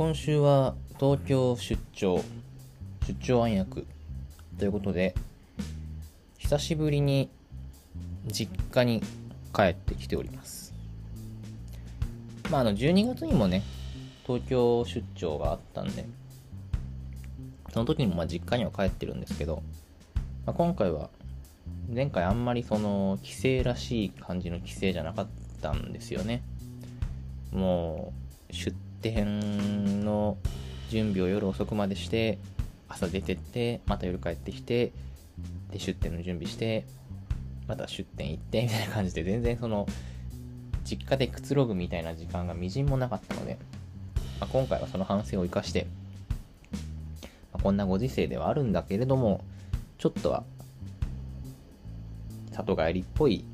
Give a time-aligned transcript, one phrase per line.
[0.00, 2.24] 今週は東京出張
[3.06, 3.86] 出張暗躍。
[4.58, 5.14] ということで
[6.38, 7.28] 久しぶりに
[8.26, 9.02] 実家に
[9.54, 10.72] 帰ってきております。
[12.50, 13.62] まああの12月にもね
[14.26, 16.06] 東京出張があったんで
[17.70, 19.62] その時にもまあ実家には帰ってるんですけど、
[20.46, 21.10] まあ、今回は
[21.94, 25.26] 前回あんまりその帰省らしい感じの帰省じゃなかっ
[25.60, 26.42] たんですよね。
[27.52, 28.14] も
[28.48, 30.36] う出店の
[30.90, 32.38] 準備を夜遅くまでして
[32.88, 34.92] 朝出てってまた夜帰ってきて
[35.70, 36.84] で出店の準備して
[37.66, 39.86] また出店行ってみたいな感じで全然その
[40.84, 43.58] 実家でくつろぐみたいな時間がみじんもなかったので、
[44.40, 45.86] まあ、今回はその反省を生かして、
[47.52, 49.44] まあ、こんなご時世ではあるんだけれども
[49.98, 50.42] ちょっとは
[52.50, 53.44] 里帰りっぽい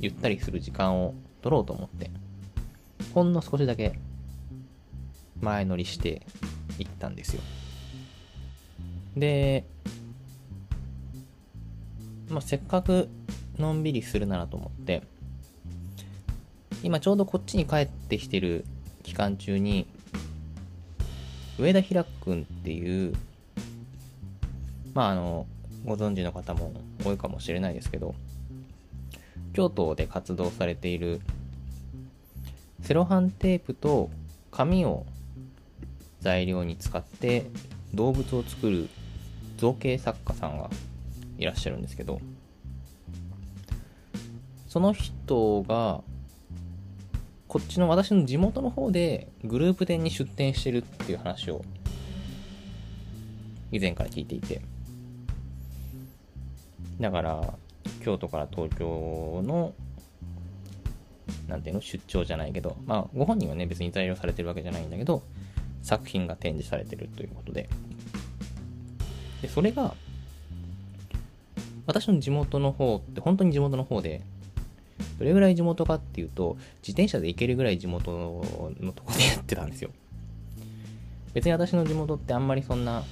[0.00, 2.10] ゆったりする時間を取ろうと思って
[3.12, 3.98] ほんの少しだけ
[5.40, 6.22] 前乗りして
[6.78, 7.42] 行ったんですよ。
[9.16, 9.64] で、
[12.28, 13.08] まあ、せっかく
[13.58, 15.02] のんびりするならと思って
[16.82, 18.64] 今ちょうどこっちに帰ってきてる
[19.02, 19.86] 期間中に
[21.58, 23.14] 上田平君っていう
[24.94, 25.46] まああの
[25.84, 26.72] ご存知の方も
[27.04, 28.14] 多いかもしれないですけど
[29.54, 31.20] 京都で活動されている
[32.82, 34.10] セロハンテープと
[34.52, 35.04] 紙を
[36.20, 37.46] 材料に使って
[37.94, 38.88] 動物を作る
[39.56, 40.70] 造形作家さんが
[41.38, 42.20] いらっしゃるんですけど
[44.68, 46.02] その人が
[47.46, 51.64] こっちの私の地元の方でグループ店に出店してるっていう話を
[53.72, 54.60] 以前から聞いていて。
[57.00, 57.54] だから
[58.04, 59.72] 京都から東京の
[61.46, 65.22] なんていうの出張じゃないけどまあご本人はね別に材料されてるわけじゃないんだけど
[65.88, 67.68] 作品が展示されてるということで。
[69.40, 69.94] でそれが
[71.86, 74.20] 私の地元の方って本当に地元の方で
[75.18, 78.10] どれぐらい地元かっていうと自転車で行けるぐらい地元
[78.80, 79.90] のとこでやってたんですよ。
[81.32, 83.04] 別に私の地元ってあんまりそんな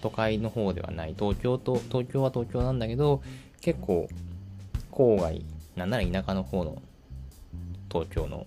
[0.00, 1.14] 都会の方ではない。
[1.16, 3.22] 東京と東京は東京なんだけど
[3.60, 4.08] 結構
[4.90, 5.44] 郊外
[5.76, 6.82] なんなら田舎の方の
[7.92, 8.46] 東京の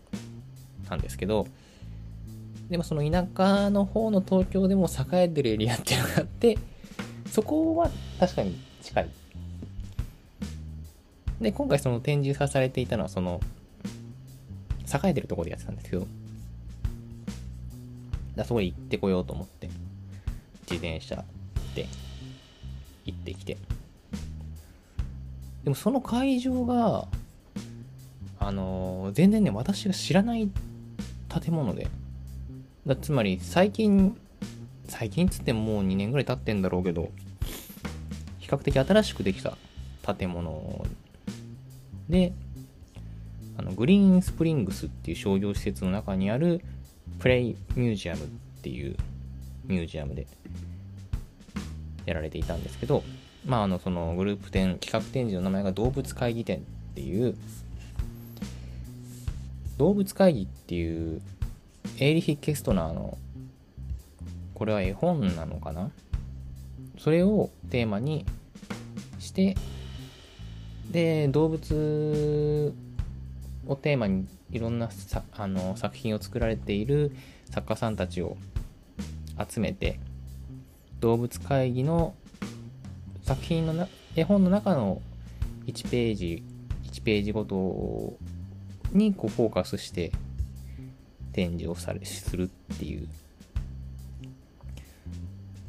[0.89, 1.47] なんですけど
[2.69, 6.57] でもその田舎の方の東京でも栄えてるエリアっていうのがあって
[7.31, 7.89] そこは
[8.19, 9.09] 確かに近い。
[11.39, 13.39] で今回その展示されていたのはその
[14.91, 16.07] 栄えてるところでやってたんですけど
[18.35, 19.67] だそこに行ってこようと思って
[20.61, 21.23] 自転車
[21.75, 21.85] で
[23.05, 23.57] 行ってきて。
[25.63, 27.09] でもその会場が
[28.39, 30.49] あのー、全然ね私が知らない
[31.27, 31.89] 建物で
[32.87, 34.17] だつまり最近
[34.87, 37.11] 最近つってももう2年ぐらい経ってんだろうけど
[38.39, 39.57] 比較的新しくできた
[40.15, 40.85] 建物
[42.07, 42.33] で
[43.57, 46.61] あの GREEN SPRINGS っていう商業施設の中にある
[47.19, 47.41] PLAY!
[47.41, 48.25] MUSEUM っ
[48.61, 48.95] ていう
[49.65, 50.25] ミュージアムで
[52.05, 53.03] やられていたんですけど
[53.45, 56.61] まああのそのグループ展企画展示の名前が動物会議展っ
[56.95, 57.35] ていう
[59.77, 61.21] 動物会議っていう
[61.99, 63.17] エーリヒ・ケストナーの
[64.53, 65.91] これは絵本なのかな？
[66.97, 68.25] それをテーマに
[69.19, 69.55] して
[70.91, 72.73] で動物
[73.67, 77.15] をテーマにいろんなさあの作品を作られている
[77.51, 78.37] 作家さんたちを
[79.47, 79.99] 集めて
[80.99, 82.15] 動物会議の
[83.23, 85.01] 作品のな絵本の中の
[85.65, 86.43] 1ページ
[86.91, 88.17] 1ページごと
[88.91, 90.11] にこうフォーカスして
[91.37, 93.07] 展示をされするっていう。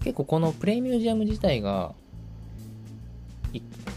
[0.01, 1.93] 結構このプレイミュージアム自体が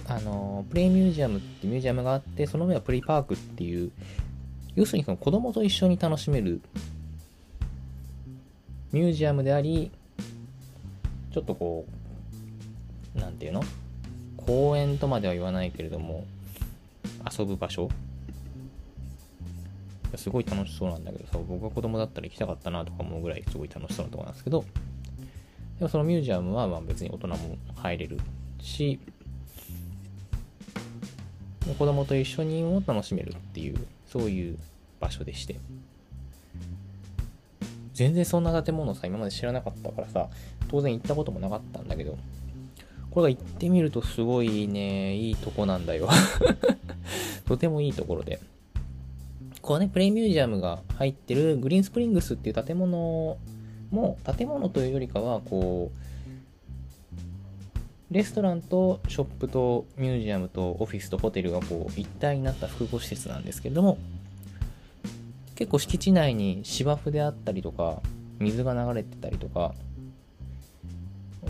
[0.07, 3.91] あのプレイミュージアムってミュージアムがあってその上はプレイパークっていう
[4.75, 6.59] 要するにその子供と一緒に楽しめる
[8.91, 9.91] ミュージアムであり
[11.33, 11.85] ちょっとこ
[13.15, 13.63] うなんていうの？
[14.35, 16.25] 公園とまでは言わないけれども
[17.39, 17.89] 遊ぶ場所
[20.17, 24.65] すごい楽しそうなんだけどさ、僕が子供だったら行きたかったなとか思うぐらいすごい楽しそうなとこなんですけど、
[25.79, 27.37] でもそのミュージアムはまあ別に大人も
[27.75, 28.19] 入れる
[28.59, 28.99] し、
[31.77, 33.77] 子供と一緒にも楽しめるっていう、
[34.07, 34.57] そういう
[34.99, 35.57] 場所でして。
[37.93, 40.29] 全然そんな建物さ、今まで知らなかったからさ、
[40.69, 42.17] 当然行ったこともなかったんだけど、
[43.11, 46.09] これが行ってみるとすごいね、いいとこなんだよ
[47.45, 48.39] とてもいいところで。
[49.61, 53.37] こうね、プレイミュージアムが入ってるグリーンスプリングスっていう建物
[53.91, 63.97] も建物というよりかはこうレストランとショップとミュージアムとオフィスとホテルがこう一体になった複合施設なんですけれども
[65.55, 68.01] 結構敷地内に芝生であったりとか
[68.39, 69.73] 水が流れてたりとか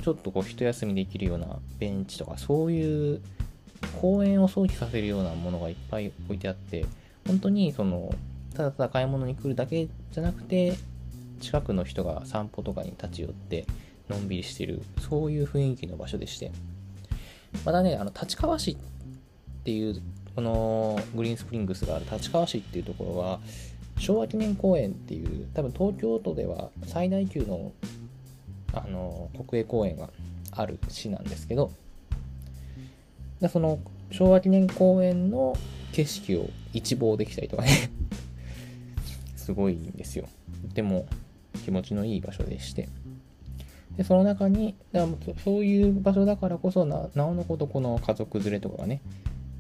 [0.04, 1.48] ちょっとこう一休みできるような
[1.80, 3.22] ベンチとかそういう
[4.00, 6.86] 公園を想起させるようなものがいっぱい置いてあって
[7.28, 8.14] 本当にその
[8.56, 10.74] ただただ買い物に来るだけじゃなくて
[11.40, 13.66] 近くの人が散歩とかに立ち寄って
[14.10, 16.52] のんびりしてるそういう雰囲気の場所でして。
[17.66, 18.78] またねあの立川市っ
[19.64, 20.02] ていう
[20.36, 23.40] このグリーンスプリングスがある立川市っていうところは
[23.98, 27.72] 昭和記念公園っていう多分東京都では最大級の
[28.74, 30.10] あの国営公園が
[30.52, 31.72] ある市なんですけど
[33.52, 33.80] その
[34.12, 35.58] 昭和記念公園の
[35.92, 37.70] 景色を一望できたりとかね。
[39.36, 40.28] すごいんですよ。
[40.74, 41.06] でも
[41.66, 42.90] 気持ちのいい場所でして。
[43.98, 45.06] でその中にだ
[45.44, 49.02] そういう場所だからこそななおのことこの家族連れとかがね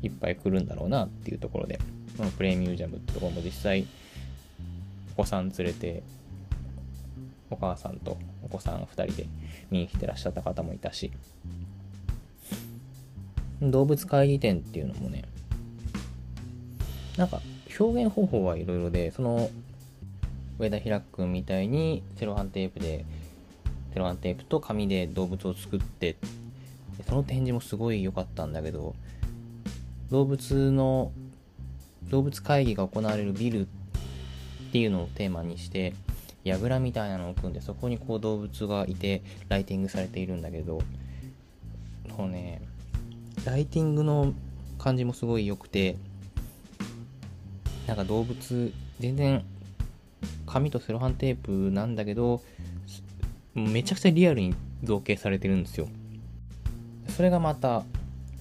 [0.01, 1.79] いっぱい来るんだろうなっていうところで。
[2.17, 3.87] このプレミュージアムってところも実際
[5.13, 6.03] お子さん連れて
[7.49, 9.27] お母さんとお子さん2人で
[9.69, 11.11] 見に来てらっしゃった方もいたし。
[13.61, 15.23] 動物会議展っていうのもね
[17.21, 17.39] なんか
[17.79, 19.47] 表現方法はいろいろでその
[20.57, 23.05] 上田平君みたいにセロハンテープで
[23.93, 26.17] セロハンテープと紙で動物を作って
[27.07, 28.95] その展示もすごい良かったんだけど
[30.09, 31.11] 動物の
[32.09, 33.67] 動物会議が行われるビルっ
[34.71, 35.93] ていうのをテーマにして
[36.43, 40.81] 櫓みたいなのを組んでそこにこう動物がいてライティングされているんだけど
[42.17, 42.63] こうね
[43.45, 44.33] ライティングの
[44.79, 45.97] 感じもすごい良くて
[47.87, 49.43] なんか動物全然
[50.45, 52.41] 紙とセロハンテープなんだけど
[53.53, 55.87] めちゃくちゃリアルに造形されてるんですよ。
[57.09, 57.83] それがまた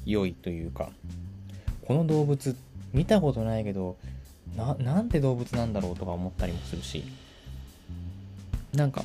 [0.06, 0.90] 良いというか
[1.86, 2.56] この動物
[2.92, 3.96] 見たことないけど
[4.56, 7.04] ななんて動物なんだろうとか思ったりもするし
[8.74, 9.04] なんか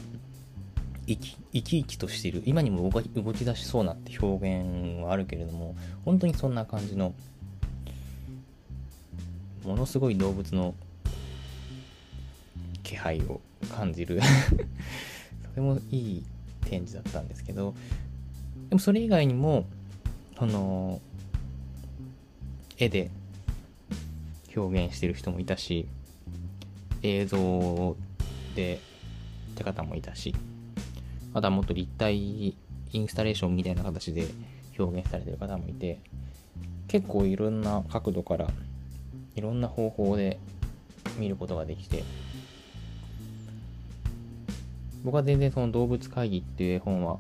[1.08, 2.44] 生き生き生きとしている。
[2.46, 7.14] 今にも動き動き出しそうなって表現はあるけれども本当にそんな感じの
[9.66, 10.76] ものすごい動物の
[12.84, 13.42] 気配を
[13.76, 14.22] 感じる。
[15.44, 16.24] とてもいい
[16.66, 17.74] 展示だったんですけど
[18.70, 19.66] でもそれ以外にも
[20.38, 21.00] その
[22.78, 23.10] 絵で
[24.56, 25.88] 表現してる人もいたし
[27.04, 27.96] 映像
[28.56, 28.80] で
[29.54, 30.36] って方もいたし
[31.34, 34.28] あとはもっと立体インスタレーションみたいな形で
[34.78, 36.00] 表現されてる方もいて
[36.88, 38.48] 結構いろんな角度から
[39.36, 40.40] いろんな方法で
[41.18, 42.04] 見ることができて
[45.04, 47.18] 僕は全然その動物会議っていう絵本は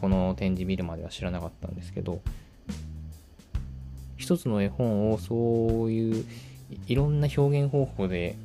[0.00, 2.20] この展示見るまでは知らなかったんですけど
[4.16, 6.24] 一つの絵本をそういう
[6.86, 8.36] いろんな表現方法で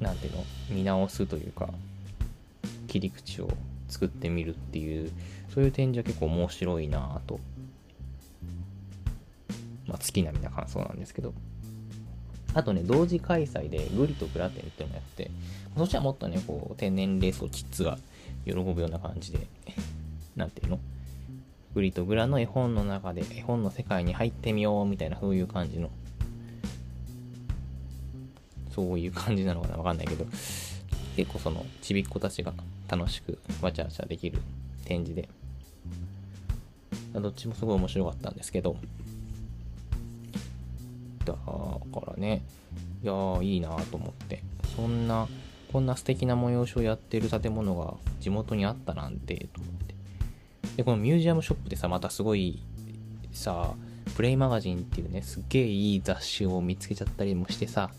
[0.00, 1.70] なんていうの見直すというか
[2.86, 3.48] 切り口を
[3.88, 5.10] 作ってみるっていう
[5.54, 7.40] そういう展示は結構面白いなぁと
[9.96, 11.34] あ好きなみな感想なんですけど。
[12.54, 15.30] あとね同時開催でグリとグラテンっていうのをやって
[15.76, 17.98] そっちはもっとねこう天然レースをキッズが
[18.46, 19.46] 喜ぶような感じで
[20.36, 20.80] なんていうの？
[21.74, 25.90] グリとグラの絵本の中で絵本の世界に入ってみようみたいなそういう感じの。
[28.76, 30.26] そういう感じなのかなわかんないけど、
[31.16, 32.52] 結構そのちびっ子たちが
[32.88, 34.38] 楽しくわちゃわちゃできる
[34.84, 35.28] 展示で、
[37.14, 38.76] どっちもすごい面白かったんですけど、
[41.32, 42.42] だからね、
[43.02, 44.42] いやーいいなと思って、
[44.74, 45.28] そんな、
[45.72, 49.94] こんな素敵な催しをやってる建物が地元にあったなんて、と思って。
[50.76, 52.62] で、このミュージアムショップでさ、またすごい
[53.32, 53.74] さ、
[54.14, 57.90] プレイマガジンっていうね、すっげえいい雑誌を見つけちゃったりもしてさ、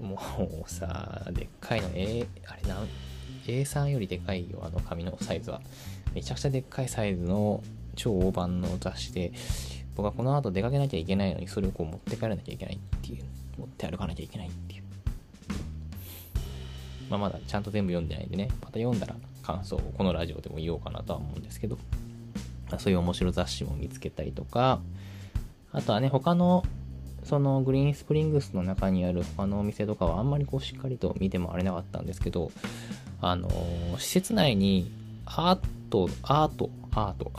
[0.00, 0.18] も
[0.66, 2.88] うさ、でっかいの、A、あれなん、
[3.46, 5.60] A3 よりでかいよ、あの紙のサイズは。
[6.14, 7.62] めちゃくちゃでっかいサイズの
[7.96, 9.32] 超大判の雑誌で、
[9.96, 13.24] 僕はこの後出かけなきゃいけないのに、それをこう持って帰らなきゃいけないっていう、
[13.58, 14.82] 持って歩かなきゃいけないっていう。
[17.10, 21.78] まあ、まだちゃんと全部読んでないんでね、また読んだら感想をこのラジオでも言おうかなとは思うんですけど、
[22.70, 24.80] ま、そういう面白雑誌も見つけたりとか、
[25.72, 26.64] あとはね、他の
[27.24, 32.50] そのグリーンスプリングスの中にある他のお店とかはあんまりこうしっかりと見てもあれなかったんですけど、
[33.20, 34.90] あのー、施設内に
[35.26, 35.58] アー
[35.90, 37.32] ト、アート、アート、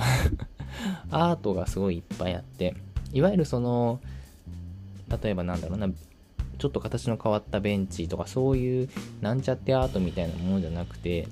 [1.11, 2.75] アートがすごいいっぱいあって、
[3.11, 3.99] いわゆるその、
[5.21, 5.87] 例えばなんだろうな、
[6.57, 8.89] ちょっと形の変わったベンチとかそういう
[9.21, 11.27] なんちゃってアートみたいなものじゃなくて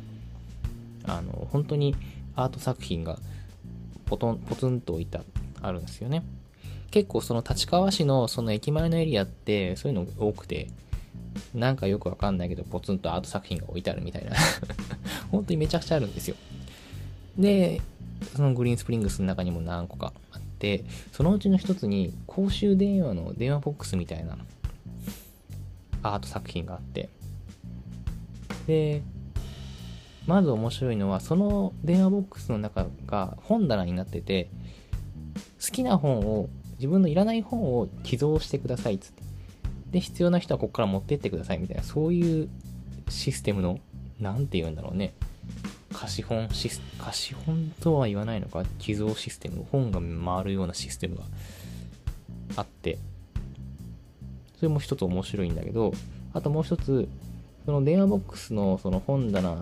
[1.05, 1.95] あの本当に
[2.35, 3.17] アート作品が
[4.05, 5.19] ポトンポツンと置いて
[5.61, 6.23] あるんですよね。
[6.91, 10.67] 結構その立川市のその駅前のエリアってそういうの多くて
[11.53, 14.31] なんかよくわかんないけどポツンとアート作品が置いてあるみたいな。
[15.31, 16.35] 本当にめちゃくちゃあるんですよ。
[17.41, 17.81] で
[18.35, 24.37] そのグリーンスプリングスの中にも何個かあってそのうちの一つに公衆電話の電話ボックスみたいな
[26.03, 27.09] アート作品があって。
[28.67, 29.01] で
[30.27, 34.49] まず面白いのはその電話ボックスの中が本棚になってて
[35.59, 39.23] 好きな本を自分のいらない本を寄贈してくださいっつって。
[39.89, 42.49] で必要な人はここから持ってってくださいみたいなそういう
[43.09, 43.79] システムの
[44.19, 45.13] 何て言うんだろうね。
[45.93, 48.63] 貸本シス貸本とは言わないのか？
[48.79, 51.23] 寄贈システム本が回るようなシステムが
[52.55, 52.97] あって。
[54.57, 55.91] それも一つ面白いんだけど
[56.33, 57.09] あともう一つ
[57.65, 59.57] その電話ボックスのその本棚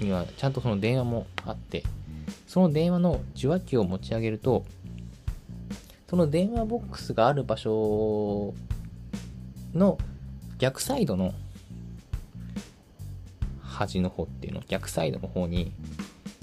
[0.00, 1.84] にはちゃんとその電話もあって
[2.48, 4.64] その電話の受話器を持ち上げると
[6.08, 8.52] その電話ボックスがある場所
[9.74, 9.96] の
[10.58, 11.32] 逆サイドの
[13.80, 15.72] 端の方っていうの逆サイドの方に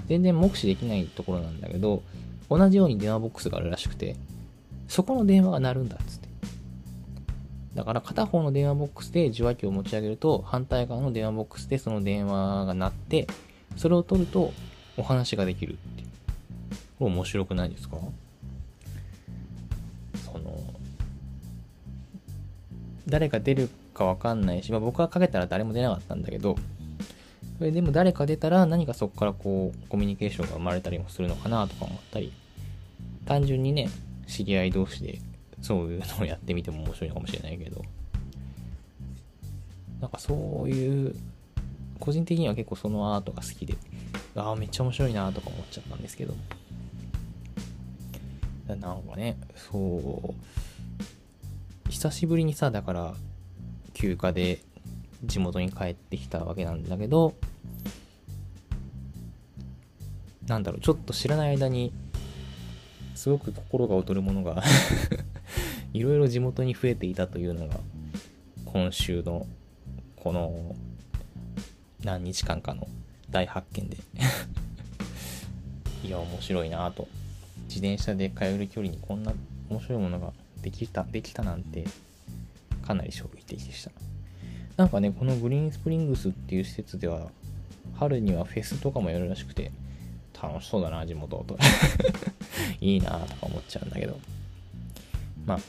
[0.08, 2.02] 全然目視できないところなんだけど
[2.50, 4.16] 同じように電話ボックスがあるらしくて
[4.88, 6.28] そこの電話が鳴るんだっつって。
[7.74, 13.28] だから片方の電話ボックスで受話器を持ち上げると反対側の電話ボックスでその電話が鳴って
[13.76, 14.52] それを取ると
[14.96, 16.08] お話ができるっていう。
[16.98, 17.98] これ面白くないですか？
[20.24, 20.58] その
[23.06, 26.56] 誰が出るかわかんないし、まあ、僕がかけたら誰も出なかったんだけど
[27.58, 32.32] それでも誰か出たら何かそこからこうコミュニケーションが生まれたりもするのかなとか思ったり。
[33.28, 33.90] 単純にね
[34.26, 35.18] 知り合い同士で
[35.60, 37.82] そういうのをやってみても面白いのかもしれないけど。
[40.00, 41.14] なんかそういう
[41.98, 43.74] 個人的には結構そのアートが好きで
[44.36, 46.34] ああめっちゃ面白いなとか思っちゃったんですけど。
[48.68, 53.14] なんかねそう久しぶりにさだから
[53.94, 54.60] 休暇で
[55.24, 57.34] 地元に帰ってきたわけなんだけど
[60.48, 61.92] なんだろうちょっと知らない間に
[63.14, 64.62] すごく心が躍るものが
[65.92, 67.78] いろいろ地元に増えていたというのが
[68.64, 69.46] 今週の
[70.16, 70.74] この
[72.02, 72.88] 何日間かの
[73.30, 73.98] 大発見で。
[76.04, 77.08] いや面白いなと。
[77.68, 79.34] 自転車で通える距離にこんな
[79.68, 81.84] 面白いものができたできたなんて
[82.82, 83.90] かなり衝撃的でした。
[84.76, 87.30] なんかねこのグリーンスプリングスっていう施設では
[87.96, 89.72] 春にはフェスとかもやるらしくて
[90.40, 91.58] 楽しそうだな、地元と。
[92.80, 94.18] いいなとか思っちゃうんだけど。
[95.44, 95.60] まあ、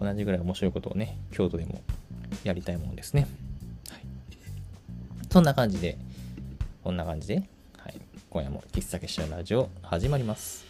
[0.00, 1.82] 同じぐらい面白いことをね、京都でも
[2.44, 3.26] やりたいもんですね。
[3.88, 4.00] はい。
[5.30, 5.98] そんな感じで、
[6.82, 7.42] こんな感じで、
[7.76, 8.00] はい。
[8.30, 10.64] 今夜も喫茶結社のラジオ始まります。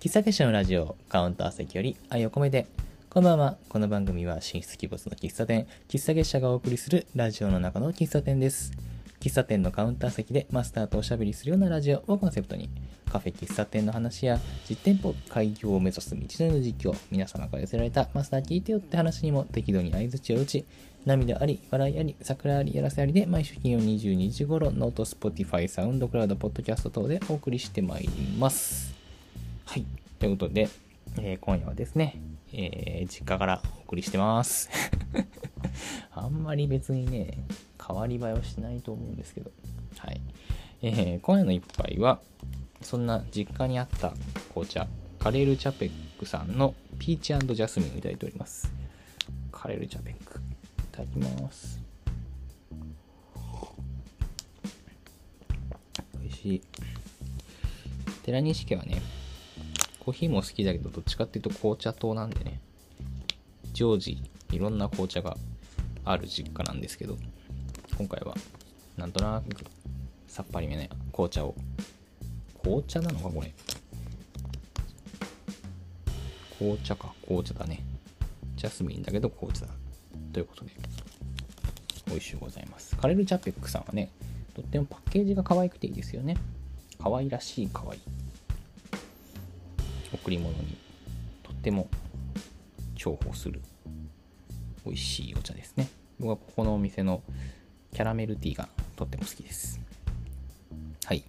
[0.00, 2.66] 喫茶結社のラジオカウンター席より愛を込めて、
[3.10, 3.56] こんばんは。
[3.68, 8.87] この番組は進出鬼没の喫茶店、喫茶結社がお送りするラジオの中の喫茶店です。
[9.28, 12.70] 喫茶店のカウンター席でマスターとおしゃべりするようなラジオをコンセプトに、
[13.12, 20.64] カフェ喫茶店の話や実店舗開業を目指す道のりの実況、皆様から寄せられたマスター聞いてよって話にも適度に相槌を打ち、
[21.04, 28.08] 涙あり、笑いあり、サクラあり、やらせありで毎週金曜22時頃、 note、Spotify、SoundCloud、ポッドキャスト等でお送りしてまいり
[28.38, 28.94] ます。
[29.66, 29.84] はい。
[30.18, 30.70] ということで、
[31.18, 32.16] えー、今夜はですね、
[32.54, 34.70] えー、実家からお送りしてます。
[36.12, 37.38] あんまり別にね、
[37.88, 39.50] 変わり映えはしないと思うんですけど、
[39.96, 40.20] はい。
[40.82, 42.20] えー、今夜の一杯は、
[42.82, 44.12] そんな実家にあった
[44.50, 44.86] 紅茶、
[45.18, 48.70] カレールチャペックさんのピーチジャスミンをいただいております。
[49.50, 50.38] カレールチャペック。
[50.38, 50.42] い
[50.92, 51.80] ただきます。
[56.20, 56.62] 美味しい。
[58.22, 59.00] 寺西家はね、
[60.00, 62.60] コーヒーも好きだけど、どっちかっていうと紅茶糖なんでね、
[63.72, 65.36] 常時いろんな紅茶が
[66.04, 67.16] ある実家なんですけど、
[67.98, 68.32] 今回は
[68.96, 69.64] なんとなく
[70.28, 71.56] さっぱりめな紅茶を。
[72.62, 73.52] 紅茶なのかこれ？
[76.60, 77.82] 紅茶か紅茶だね。
[78.54, 79.72] ジャスミンだけど紅茶だ。
[80.32, 80.70] ということで。
[82.06, 82.94] 美味しゅうございます。
[82.96, 84.12] カレル・チャペックさんはね
[84.54, 86.36] とってもパッケージが可愛くていいですよね。
[87.02, 88.00] 可愛らしい可愛い。
[90.14, 90.76] 贈り物に
[91.42, 91.88] とっても
[92.94, 93.60] 重宝する
[94.86, 95.88] 美味しいお茶ですね。
[96.20, 97.22] 僕はここのお店の
[97.92, 99.80] キャラメルティーがとっても好きです。
[101.04, 101.24] はい。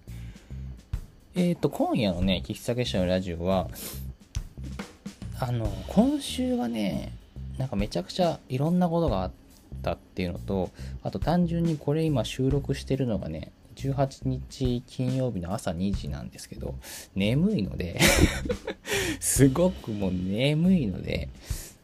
[1.34, 3.68] えっ、ー、と、今夜のね、喫茶結社のラジオは、
[5.38, 7.12] あの、今週はね、
[7.58, 9.32] なんかめちゃくちゃいろんなことがあっ
[9.82, 10.70] たっていうのと、
[11.02, 16.74] あと単純にこれ今収録してるのがね、18日金曜日の朝2時なんですけど、
[17.14, 17.98] 眠いので
[19.20, 21.28] すごくもう眠いので、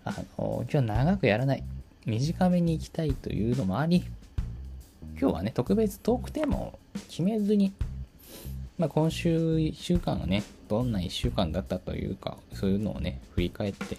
[0.05, 1.65] あの、今日長くやらない。
[2.05, 4.05] 短めに行きたいというのもあり、
[5.19, 7.73] 今日はね、特別トークテーマを決めずに、
[8.77, 13.97] まあ、今週1週間がね、どんな1週間だったというか、そういうのをね、振り返って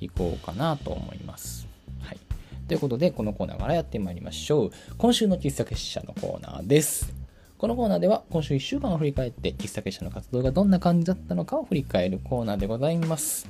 [0.00, 1.68] いこうかなと思います。
[2.00, 2.18] はい。
[2.66, 4.70] ということで、このコーナーからやってまいりましょう。
[4.98, 7.14] 今週の喫茶結社のコーナーです。
[7.58, 13.48] このコーナーでは今週1週間を振り返って喫茶結社の活動がどんな感じだったのかを振り返るコーナーでございます。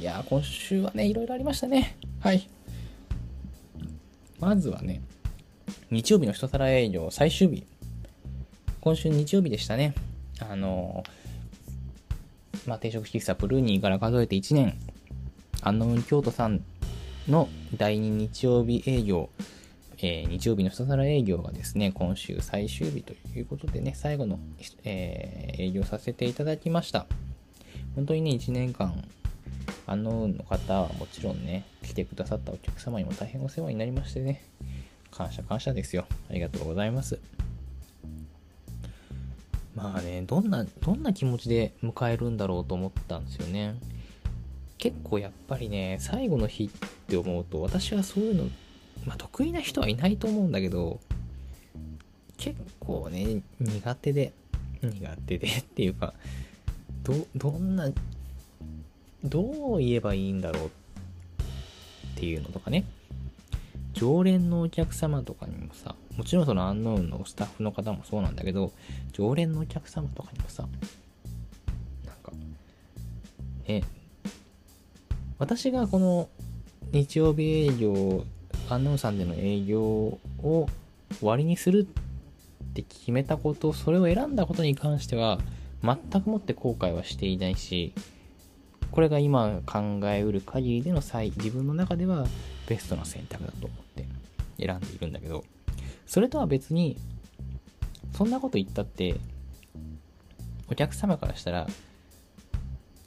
[0.00, 1.96] いやー、今週はね、いろいろありましたね。
[2.20, 2.48] はい。
[4.38, 5.00] まずはね、
[5.90, 7.64] 日曜日の一皿営業最終日。
[8.80, 9.94] 今週日曜日でしたね。
[10.40, 11.04] あの、
[12.66, 14.78] まあ、定食喫茶プルーニーから数えて1年、
[15.62, 16.62] アンノウン京都さん
[17.28, 19.30] の第2日曜日営業、
[19.98, 24.38] えー、日曜日の一皿営業がですね、今週最終日ということでね、最後の、
[24.84, 27.06] えー、営業させていただきました。
[27.94, 29.02] 本当にね、1年間、
[29.86, 34.44] アンノウンの方はもちろんね、来てくださったお客様にも大変お世話になりましてね、
[35.16, 36.06] 感謝感謝ですよ。
[36.28, 37.18] ありがとうございます。
[39.74, 43.76] まあね、どんな、どんな気持ちで迎えるんだろうと思ったんですよね。
[44.76, 46.68] 結構やっぱりね、最後の日っ
[47.08, 48.44] て思うと、私はそういうの、
[49.06, 51.00] まあ得意な人はいないと思うんだけど、
[52.36, 54.34] 結構ね、苦手で、
[54.82, 56.12] 苦手で っていうか、
[57.04, 57.90] ど、どんな、
[59.24, 60.70] どう言えばいいんだろうっ
[62.16, 62.84] ていうのとかね。
[63.96, 68.72] 常連のお客様とかにもさ、もちろんそのアンノウンのスタッフの方もそうなんだけど、
[69.12, 70.68] 常連のお客様とかにもさ、
[72.04, 72.30] なんか、
[73.66, 73.82] ね、
[75.38, 76.28] 私がこの
[76.92, 78.24] 日曜日営業、
[78.68, 80.18] アンノウンさんでの営業を
[81.18, 85.38] 終わりにするって決めたこと、それを選んだことに関しては、
[85.82, 87.94] 全くもって後悔はしていないし、
[88.90, 92.26] これが今考えうる限りでの最、自分の中では
[92.68, 93.68] ベストな選択だと。
[93.68, 93.85] 思
[94.58, 95.44] 選んでいるんだけど、
[96.06, 96.96] それとは別に、
[98.12, 99.16] そんなこと言ったって、
[100.70, 101.66] お客様からしたら、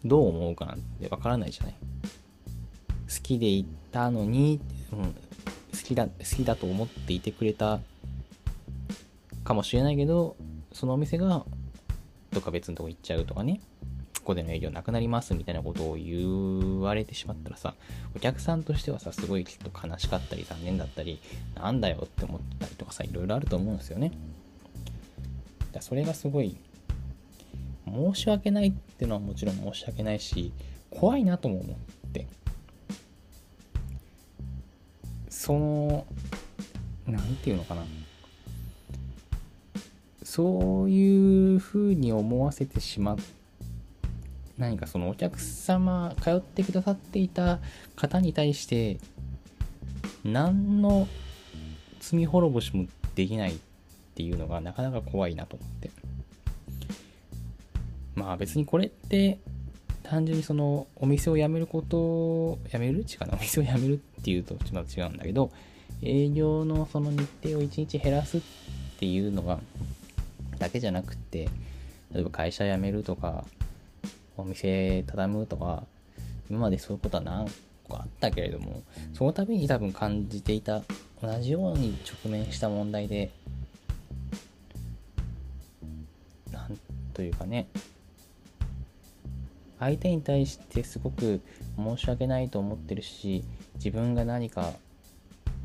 [0.05, 1.73] どう思うかなんてわからないじゃない。
[1.73, 4.59] 好きで行ったのに、
[4.93, 5.13] うん、好
[5.83, 7.79] きだ、好きだと思っていてくれた
[9.43, 10.35] かもしれないけど、
[10.71, 11.45] そのお店が
[12.31, 13.59] どっか別のとこ行っちゃうとかね。
[14.29, 17.73] こでの営業なくなりますみたいなことを言われてしまったらさ、
[18.15, 21.19] お客さんとしてはさ、すごいきっと悲しかったり残念だったり、
[21.55, 24.11] なんだよって思ったりとかさ、いろいろあると思うんですよね。
[25.71, 26.57] だそれがすごい、
[27.87, 30.51] 申し訳ないっていうのはもちろん申し訳ないし、
[30.91, 32.27] 怖いなとも思って。
[35.29, 36.05] その、
[37.07, 37.83] なんていうのかな。
[40.23, 43.17] そういうふうに思わせてしまっ
[44.59, 47.59] 何かそのお客様通ってくださっていた
[47.95, 48.99] 方に対して
[50.23, 51.07] 何の
[51.99, 53.57] 罪滅ぼしもできないっ
[54.15, 55.89] ていうのがなかなか怖いなと思って。
[58.15, 59.39] まあ別にこれって
[60.03, 65.51] 単純にそのお店を辞めることを辞める違うなお店を辞めるっていうとちょっと違うんだけど
[66.01, 68.41] 営業のその日程を1日減らすっ
[68.99, 69.59] ていうのが
[70.57, 71.47] だけじゃなくて
[72.11, 73.45] 例えば会社辞めるとか
[74.41, 75.83] お店畳むとか、
[76.49, 77.45] 今までそういうことは何
[77.83, 80.81] 個かあったけれども、その度に多分感じていた、
[81.21, 83.31] 同じように直面した問題で、
[86.51, 86.79] なん
[87.13, 87.67] というかね、
[89.79, 91.41] 相手に対してすごく
[91.77, 93.43] 申し訳ないと思ってるし、
[93.75, 94.73] 自分が何か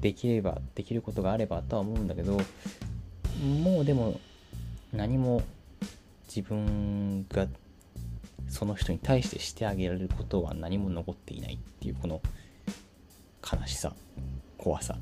[0.00, 2.38] できれば、できることがあればとは思うんだけど、
[3.62, 4.20] もうでも
[4.92, 5.42] 何も
[6.28, 7.48] 自分が
[8.48, 12.20] その人に対してしてあげられることは何も残っていないっていうこの
[13.42, 13.92] 悲しさ
[14.58, 14.96] 怖さ。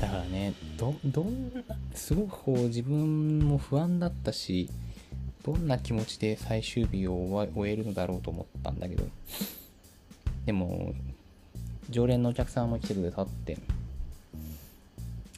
[0.00, 1.62] だからねどどんな
[1.94, 4.68] すごくこう自分も不安だったし
[5.42, 7.14] どんな気持ちで最終日を
[7.54, 9.04] 終えるのだろうと思ったんだけど
[10.44, 10.92] でも
[11.88, 13.56] 常連のお客さんも来てくださって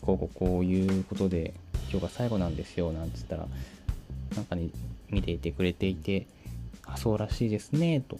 [0.01, 1.55] こうこうこういうことで
[1.90, 3.47] 今日が最後なんですよなんつったら
[4.35, 4.68] なんかね
[5.11, 6.27] 見ていてくれていて、
[6.85, 8.18] あ、そうらしいですね、と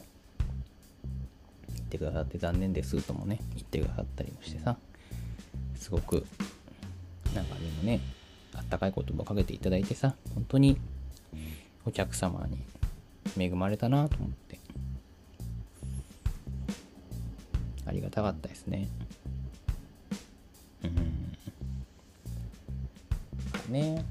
[1.75, 4.77] 言ってくださって残念ですともね、言ってくださったりもしてさ、
[5.77, 6.27] すごく、
[7.35, 8.01] なんかでもね、
[8.55, 10.79] あったかい言葉をかけていただいてさ、本当に
[11.85, 12.59] お客様に
[13.37, 14.59] 恵まれたなと思って。
[17.87, 18.89] ありがたかったですね。
[20.85, 21.33] うん。
[23.73, 24.05] ね。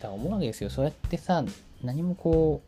[0.00, 0.70] だから思うわけですよ。
[0.70, 1.44] そうやってさ、
[1.82, 2.62] 何もこ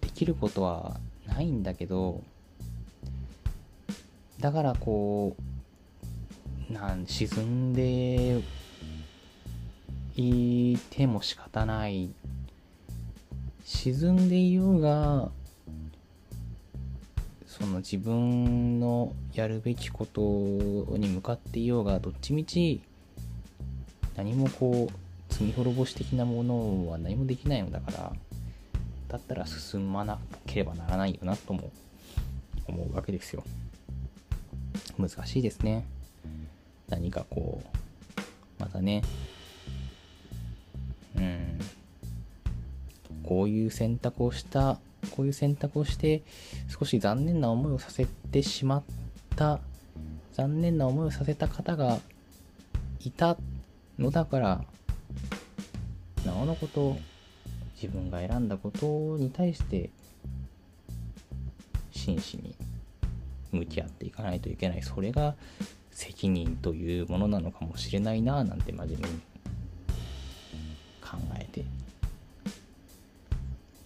[0.00, 2.22] う、できることはないんだけど、
[4.40, 8.42] だからこう、なん沈んで
[10.16, 12.10] いても仕方ない
[13.64, 15.30] 沈んでいようが
[17.46, 20.20] その自分のやるべきこと
[20.96, 22.82] に向かっていようがどっちみち
[24.16, 25.03] 何もこう
[25.36, 28.12] 罪滅ぼし的なものは何もできないのだから
[29.08, 31.72] だったら進まなければならないよなとも
[32.68, 33.42] 思うわけですよ。
[34.96, 35.84] 難しいですね。
[36.88, 39.02] 何かこうまたね
[41.16, 41.58] うん
[43.24, 44.78] こういう選択をした
[45.10, 46.22] こういう選択をして
[46.68, 48.82] 少し残念な思いをさせてしまっ
[49.34, 49.58] た
[50.32, 51.98] 残念な思いをさせた方が
[53.00, 53.36] いた
[53.98, 54.64] のだから
[56.24, 56.96] なおのこと
[57.80, 59.90] 自分が選んだことに対して
[61.92, 62.54] 真摯に
[63.52, 64.82] 向き合っていかないといけない。
[64.82, 65.34] それが
[65.90, 69.04] 責任というものなのかもしれないななんて真面目に
[71.00, 71.64] 考えて。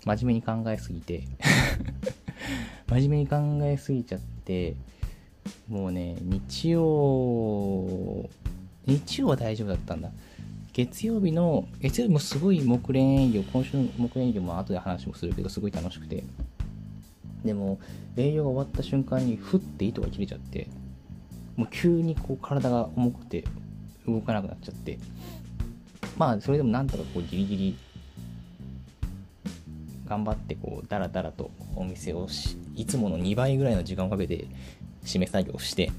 [0.05, 1.23] 真面目に考えすぎて。
[2.89, 4.75] 真面目に考えすぎちゃって
[5.69, 8.27] もうね日曜
[8.87, 10.11] 日曜は大丈夫だったんだ。
[10.79, 16.23] 月曜日の月曜日もすごい木蓮営業今週の木蓮営業も後で話もするけどすごい楽しくて。
[17.45, 17.81] でも
[18.17, 20.69] 営業が終わった瞬間にふって糸が切れちゃって
[21.57, 23.45] もう急にこう体が重くて
[24.07, 25.01] 動かなくなっちゃって。
[26.17, 27.79] まあそれでもなんとかこうギリギリ
[30.07, 34.47] 頑張ってこうダラダラとお店をしいつもの2倍ぐらいの時間をかけて
[35.05, 35.91] 締め作業をして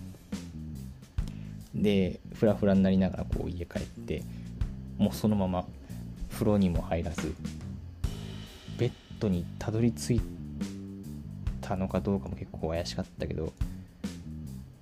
[1.76, 4.24] でフラフラになりながらこう家帰って
[5.00, 5.66] もうそのまま
[6.30, 7.34] 風呂にも入らず
[8.78, 10.22] ベッドにたどり着い
[11.62, 13.52] たのかどうかも結構怪しかったけど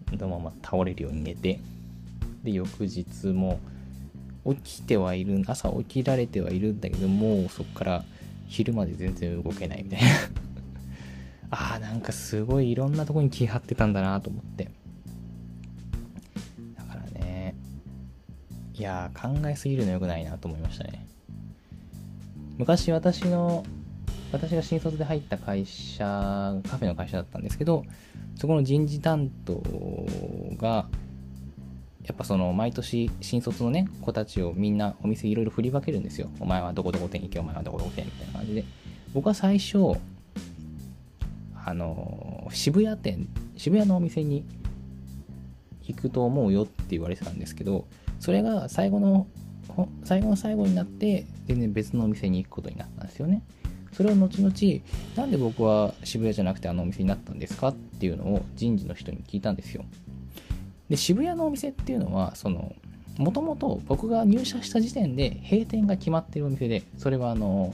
[0.09, 1.59] そのまま倒れるように寝て
[2.43, 3.59] で翌日も
[4.45, 8.05] 起きてはいる朝起きられてはいるんだけどもうそこから
[8.47, 10.07] 昼まで全然動けないみたいな。
[11.49, 14.69] ああなんかすごいいろんなとこに気張ってたんだなと思って。
[18.77, 21.05] いや考えすぎるのよくないなと思いましたね。
[22.57, 23.63] 昔私の
[24.31, 26.03] 私が新卒で入った会社
[26.69, 27.85] カフェの会社だったんですけど
[28.35, 29.61] そこの人事担当
[30.57, 30.87] が
[32.03, 36.29] やっぱその毎年新卒のね子たちをみんなお店いろいろ振り分けるんですよ。
[36.39, 38.63] お前はどこどこ店行けお前はどこどこ店みたいな感じで。
[39.13, 39.77] 僕は最初
[41.65, 44.45] あの渋谷店渋谷のお店に
[45.87, 47.87] 行くと思うよって言われてたんですけど
[48.19, 49.27] それが最後の
[50.03, 53.43] 最後の最後になって全然別のお店に行くことになったんですよね。
[53.91, 54.53] それを後々
[55.15, 59.85] なんで僕は渋谷じゃなくてあのお店になったんですかっていうのを人事の人に聞いたんですよ。
[60.89, 62.75] で渋谷のお店っていうのはその
[63.17, 67.73] もともと僕が入社した時点で閉店が決まってるお店でそれはあの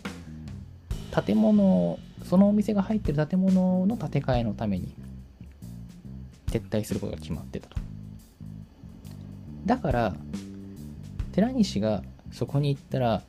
[1.25, 4.93] 建物そのお店が入ってる建物の建て替えのために
[6.47, 7.82] 撤退することが決まってたと。
[9.65, 10.15] だから
[11.31, 13.21] 寺西がそこに行ったら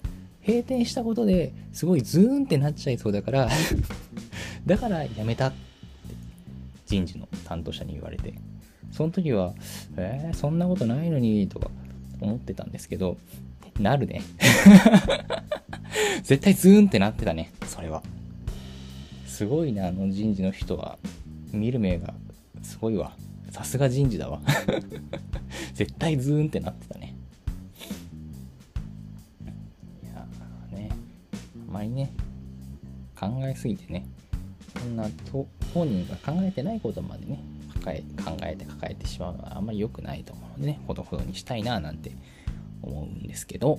[0.47, 3.49] 閉店したことですごいズーンってなっちゃいそうだから
[4.67, 5.57] だから辞めたって
[6.87, 8.35] 人事の担当者に言われて
[8.95, 9.55] その時は、
[9.97, 11.69] えー、そんなことないのに、とか
[12.21, 13.17] 思ってたんですけど、
[13.81, 14.23] なるね。
[16.23, 18.05] 絶対ズーンってなってたね、それは。
[19.27, 20.97] すごいな、あの人事の人は。
[21.53, 22.15] 見る目が
[22.63, 23.17] すごいわ。
[23.55, 24.41] さすが人事だわ。
[25.75, 27.15] 絶対ズーンってなってたね。
[30.03, 30.27] いや
[30.77, 32.11] ね、あまりね、
[33.15, 34.07] 考えすぎてね、
[34.77, 37.39] そんなと本人が考えてないことまでね、
[37.75, 42.11] 抱え考えて抱えてしまうのはあんまり良くないと思うのでね、ほどほどにしたいななんて
[42.83, 43.79] 思うんですけど、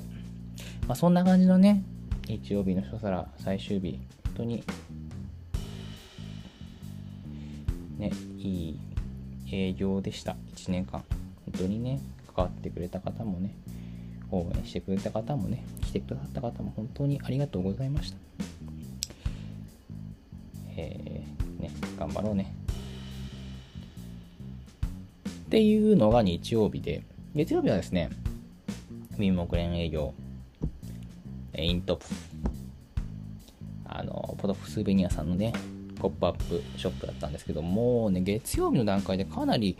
[0.87, 1.83] まあ、そんな感じのね、
[2.29, 4.63] 日曜日の初皿最終日、本当に、
[7.97, 8.79] ね、いい
[9.51, 11.03] 営業でした、1年間。
[11.45, 11.99] 本当にね、
[12.35, 13.55] 関わってくれた方もね、
[14.31, 18.17] 応援してくれた方もね、来てくださった方も本当にありがとうございました。
[20.77, 22.53] えー、ね、頑張ろうね。
[25.45, 27.03] っていうのが日曜日で、
[27.33, 28.09] 月曜日はですね、
[29.17, 30.13] 民目連営業、
[31.57, 32.05] イントップ、
[33.85, 35.53] あの、ポトフスーベニアさんのね、
[36.05, 39.77] ポップアップショップだったんですけどもうね月曜日の段階でかなり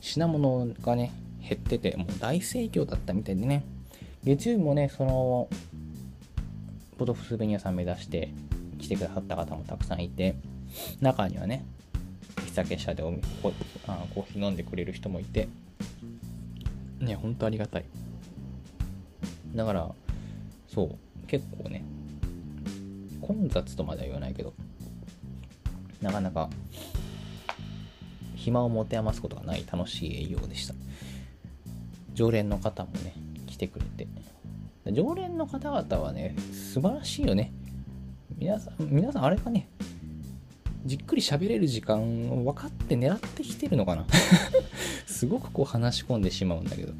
[0.00, 3.64] 品物がね減っててもう大盛況だったみたいでね。
[4.22, 5.48] 月曜日もねその
[6.96, 8.30] ポトフスベニアさん目指して
[8.78, 10.36] 来てくださった方もたくさんいて
[11.00, 11.64] 中にはね
[12.36, 13.52] 喫茶結社でおコ
[13.86, 15.48] あコーヒー飲んでくれる人もいて
[17.00, 17.84] ねほんとありがたい。
[19.54, 19.90] だから
[20.68, 21.84] そう結構ね
[23.20, 24.54] 混雑とまでは言わないけど
[26.04, 26.50] なかなか
[28.36, 30.74] 暇を持て余すことがない楽しい営業でした。
[32.12, 33.14] 常連の方もね
[33.46, 34.06] 来てくれて。
[34.92, 37.52] 常連の方々はね素晴らしいよね。
[38.36, 39.68] 皆さん皆さんあれかね
[40.84, 44.04] じっくり喋れる時間を分かって狙ってきてるのかな。
[45.06, 46.92] すごくこう話し込んでしまうんだけど。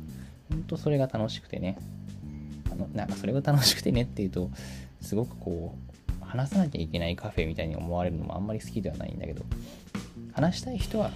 [0.49, 1.77] ほんとそれが楽しくてね。
[2.73, 4.51] あのなんかそれが楽しくてねっていうと
[5.03, 5.94] すごくこう
[6.35, 9.45] 話さなきゃいけないカフェみたいに思われるのもあんまり好きではないんだけど
[10.33, 11.13] 話したい人は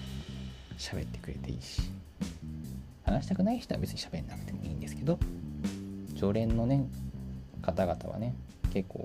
[0.78, 1.82] 喋ってくれていいし
[3.04, 5.18] 話したくない人は別に喋んなくてもいいんですけど
[6.14, 6.86] 常連のね
[7.62, 8.36] 方々はね
[8.72, 9.04] 結構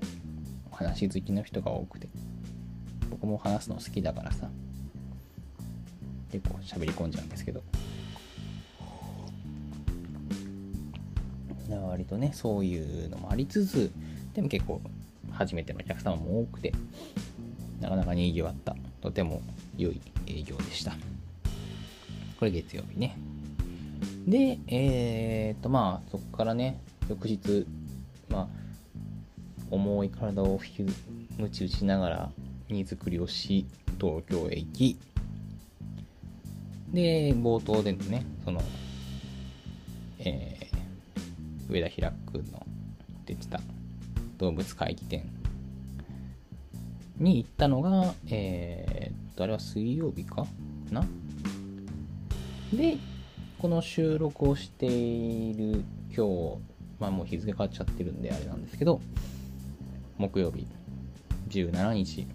[0.71, 2.07] 話好きの人が多くて
[3.09, 4.47] 僕も話すの好きだからさ
[6.31, 7.63] 結構喋り込んじゃうんですけど
[11.87, 13.91] 割とねそういうのもありつつ
[14.35, 14.79] でも結構
[15.33, 16.73] 初めてのお客様も多くて
[17.81, 19.41] なかなかにぎわったとても
[19.77, 20.93] 良い営業でした。
[22.39, 23.17] これ月曜日ね。
[24.27, 27.65] でえー、っとまあそこからね翌日
[28.29, 28.47] まあ
[29.69, 30.59] 重い体を
[31.37, 32.29] むち打ちながら
[32.69, 33.65] 荷造りをし
[33.99, 34.99] 東京へ行き
[36.93, 38.61] で冒頭でのねその
[40.25, 42.65] えー、上田平君の
[43.25, 43.59] 出てた
[44.37, 45.29] 動物会議店
[47.17, 50.45] に行ったのが、えー、と、あれは水曜日か
[50.91, 51.05] な？
[52.73, 52.97] で、
[53.59, 55.83] この収録をしている
[56.15, 56.61] 今日、
[56.99, 58.99] まあもう日付変わっちゃってるんであれなんですけど、
[60.17, 60.67] 木曜日
[61.49, 62.27] 17日、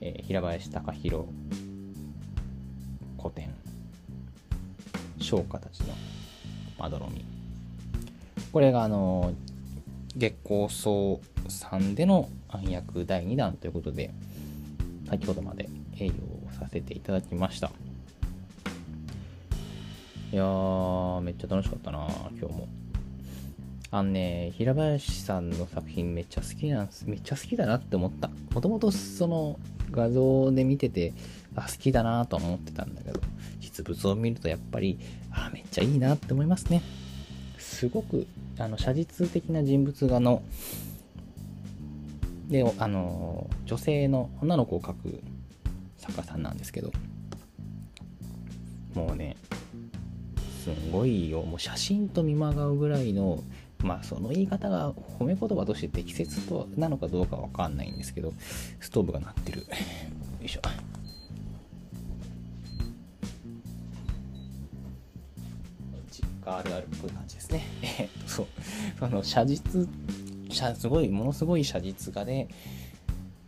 [0.00, 1.26] えー、平林隆弘
[3.20, 3.52] 古典
[5.18, 5.94] 商家たちの
[6.78, 7.24] まどろみ。
[8.52, 9.32] これがあの
[10.16, 14.10] 月光荘さんでの暗躍第2弾ということで
[15.08, 15.68] 先ほどまで
[15.98, 17.70] 営業をさせていただきました。
[20.30, 22.06] いやーめっちゃ楽しかったな
[22.38, 22.68] 今日も。
[23.90, 27.04] あのね平林さんの作品めっちゃ好きなんです。
[27.08, 28.30] めっちゃ好きだなって思った。
[28.52, 29.58] もともとその
[29.90, 31.14] 画像で見てて
[31.56, 33.20] あ好きだなと思ってたんだけど
[33.60, 34.98] 実物を見るとやっぱり
[35.30, 36.82] あめっちゃいいなって思いますね。
[37.78, 38.26] すごく
[38.58, 40.42] あの写実的な人物画の
[42.48, 45.22] であの女性の女の子を描く
[45.96, 46.90] 作家さんなんですけど
[48.94, 49.36] もうね
[50.64, 51.42] すんごいよ。
[51.42, 53.44] もう写真と見まがうぐらいの
[53.84, 58.32] まあその言い方が褒め言葉として適切となのかどうかわかんないんですけど
[58.80, 59.60] ストーブが鳴ってる。
[59.62, 59.66] よ
[60.42, 60.62] いしょ。
[66.10, 67.27] 実家あるあるっぽい感じ。
[67.48, 67.62] ですね。
[67.98, 68.46] えっとそう。
[68.98, 69.88] その写実
[70.50, 72.48] 写すごいものすごい写実画で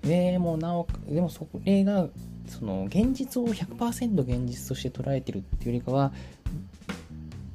[0.02, 2.08] でもなおでもそれが
[2.46, 6.12] その現実を100%現実として捉えてるっていうよりかは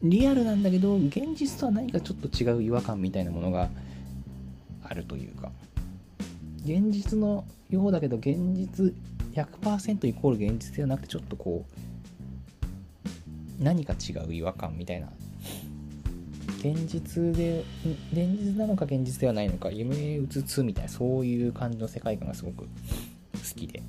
[0.03, 3.69] リアルなんだけど現実とは何かちょっと違う違和感みたいなものが
[4.83, 5.51] あるというか。
[6.65, 8.91] 現実のようだけど現実
[9.35, 11.63] 100%イコール現実ではなくてちょっとこ
[13.59, 15.07] う何か違う違和感みたいな
[16.65, 17.63] 現実で
[18.11, 22.69] 現実なのか現実ではないのか夢うつつみたいなそういう感じの世界観がすごく好
[23.55, 23.83] きで。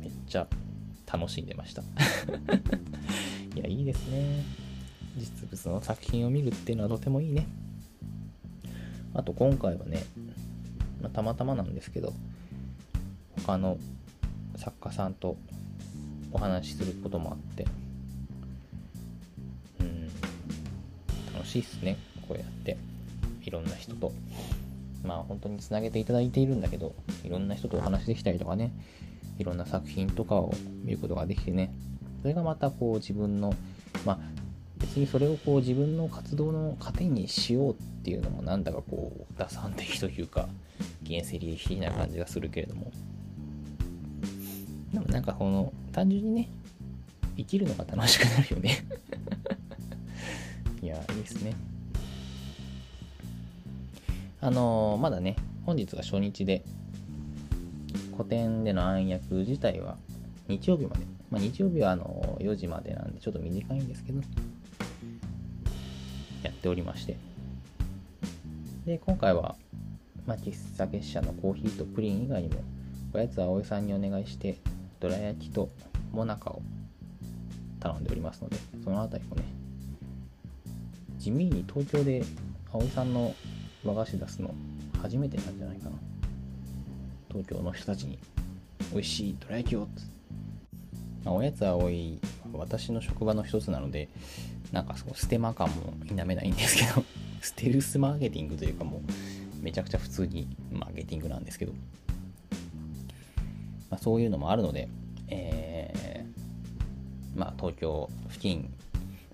[0.00, 0.48] めっちゃ
[1.06, 1.82] 楽しんでました。
[3.54, 4.42] いやいいですね。
[5.16, 7.46] 実物の作品を見るっていうのはとてもいいね。
[9.14, 10.02] あと今回はね、
[11.00, 12.12] まあ、たまたまなんですけど
[13.36, 13.78] 他の
[14.56, 15.36] 作家さんと
[16.32, 17.64] お話しすることもあって
[21.44, 21.98] 楽しいっすね。
[22.26, 22.78] こうやって。
[23.42, 24.12] いろんな人と。
[25.04, 28.72] まあ本当につなげていただいているんだけどいろんな人とお話できたりとかね。
[29.38, 30.54] いろんな作品とかを
[30.84, 31.74] 見ることができてね。
[32.22, 33.54] それがまたこう自分の
[34.06, 34.18] まあ
[34.78, 40.48] 別にそれをこう自分の活動の糧にしようっていうのもなんだかこう打算的というか
[41.06, 42.90] 原生理的な感じがするけれども。
[44.94, 46.48] でもなんかこの単純にね
[47.36, 48.86] 生きるのが楽しくなるよね。
[50.84, 51.54] いや、いいですね。
[54.42, 56.62] あの、まだね、本日は初日で、
[58.14, 59.96] 古典での暗躍自体は
[60.46, 61.06] 日曜日まで。
[61.30, 64.20] まあ、日曜日はあの4時までなんでちょっと短いんですけど、
[66.42, 67.16] やっておりまして。
[68.84, 69.56] で、今回は、
[70.26, 72.56] まあ、喫茶結社のコーヒーとプリン以外にも、
[73.14, 74.58] おやつは葵さんにお願いして、
[75.00, 75.70] どら焼きと
[76.12, 76.60] もなかを
[77.80, 79.63] 頼んでおりますので、そのあたりもね、
[81.24, 82.22] 地味に東京で
[82.70, 83.34] 葵さんの
[83.82, 84.54] 和菓子出すの
[85.00, 85.96] 初めてなんじゃないかな。
[87.30, 88.18] 東京の人たちに、
[88.92, 89.88] 美味しいどら焼きを
[91.24, 92.18] まあ、おやつは多い。
[92.52, 94.10] 私の職場の一つなので
[94.70, 97.02] なんかそのステマ感も否めないんですけど
[97.40, 99.00] ステルスマーケティングというかもう
[99.62, 101.72] めちゃくちゃ普通にマーケティングなんですけど、
[103.90, 104.88] まあ、そういうのもあるので、
[105.28, 108.70] えー、まあ、東京付近、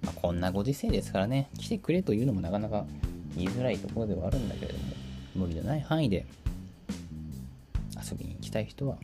[0.02, 2.86] まあ、こんなご時世ですからね来てくれというのもなかなか
[3.36, 4.84] 言いづらいところではあるんだけれども
[5.34, 6.26] 無理のない範囲で
[7.96, 8.96] 遊びに行きたい人は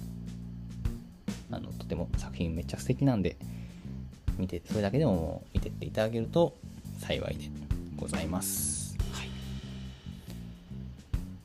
[1.51, 3.37] あのとても作品めっちゃ素敵なんで
[4.39, 6.57] 見てそれだけでも見てっていただけると
[6.99, 7.45] 幸いで
[7.97, 8.97] ございます。
[9.13, 9.29] はい。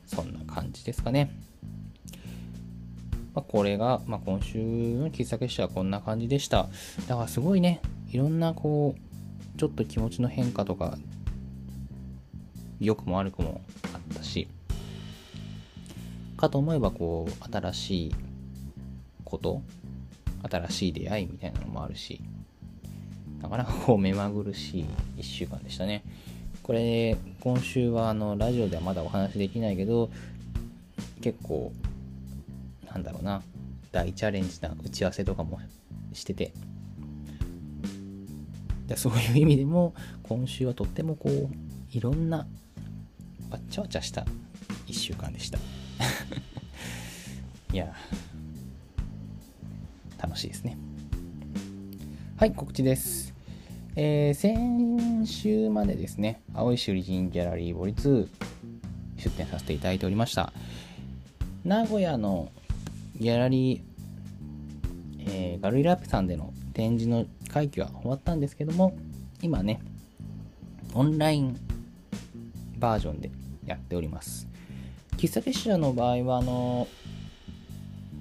[0.06, 1.34] そんな感じですかね。
[3.34, 6.68] まあ、これが、まあ、今週の喫茶結社はこんな感じでした。
[7.08, 9.11] だからすごいね、いろんなこう、
[9.62, 10.98] ちょっと気持ちの変化とか、
[12.80, 13.60] 良くも悪くも
[13.94, 14.48] あったし、
[16.36, 18.14] かと思えばこう、新しい
[19.24, 19.62] こと
[20.50, 22.20] 新しい出会いみたいなのもあるし、
[23.40, 24.86] なかなかこう目まぐるしい
[25.18, 26.02] 1週間でしたね。
[26.64, 30.10] これ、今週はあのラジオではまだお話できないけど、
[31.20, 31.72] 結構、
[32.92, 33.44] なんだろうな、
[33.92, 35.60] 大チャレンジな打ち合わせとかも
[36.14, 36.52] してて、
[38.96, 41.48] そういう意味でも、今週はとってもこう、
[41.90, 42.46] いろんな、わ
[43.58, 44.24] っちゃわちゃした
[44.86, 45.58] 1週間でした。
[47.72, 47.94] いや、
[50.18, 50.76] 楽しいですね。
[52.36, 53.32] はい、告知です。
[53.94, 58.28] えー、先週までですね、青い首里人ギャラリーボリ2
[59.16, 60.52] 出展させていただいておりました。
[61.64, 62.50] 名古屋の
[63.20, 63.80] ギャラリー、
[65.20, 68.96] えー、ガルイラピさんでの展示の会期は終わったんですけども、
[69.40, 69.80] 今ね、
[70.94, 71.58] オンライン
[72.78, 73.30] バージョンで
[73.64, 74.48] やっております。
[75.16, 76.88] 喫茶結社の場合は、あの、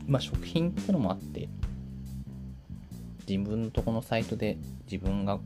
[0.07, 1.49] まあ、食品ってのもあって、
[3.27, 4.57] 自分のとこのサイトで
[4.91, 5.39] 自分が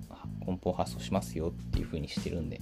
[0.46, 2.60] 梱包発送しますよっていう風にしてるんで、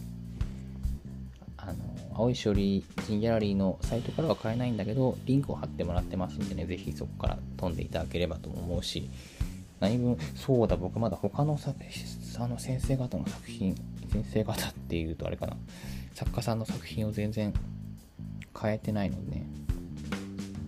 [1.58, 1.74] あの、
[2.14, 9.10] 青い処理人ギャラリーのサイトからは買えないんだけど、リンクを貼ってもらってますんでね、ぜひそこから飛んでいただければと思うし、
[9.84, 11.74] 何分、そうだ、僕まだ他のさ
[12.40, 13.76] あの先生方の作品、
[14.10, 15.58] 先生方っていうとあれかな、
[16.14, 17.54] 作家さんの作品を全然
[18.58, 19.46] 変えてないのでね、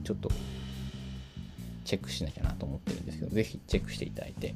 [0.04, 0.30] ちょっと
[1.86, 4.54] チェックしなきゃなと思ってるんですけど、ぜひチェックしていただいて、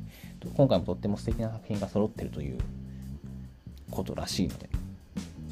[0.54, 2.58] 今回もとっても素敵な作品が揃ってるという
[3.90, 4.70] ことらしいので、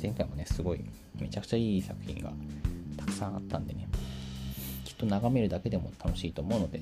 [0.02, 0.84] 前回もね、すごい、
[1.18, 2.34] めちゃくちゃいい作品が
[2.98, 3.88] たくさんあったんでね、
[4.84, 6.82] きっと眺めるだけでも楽しいと思うので、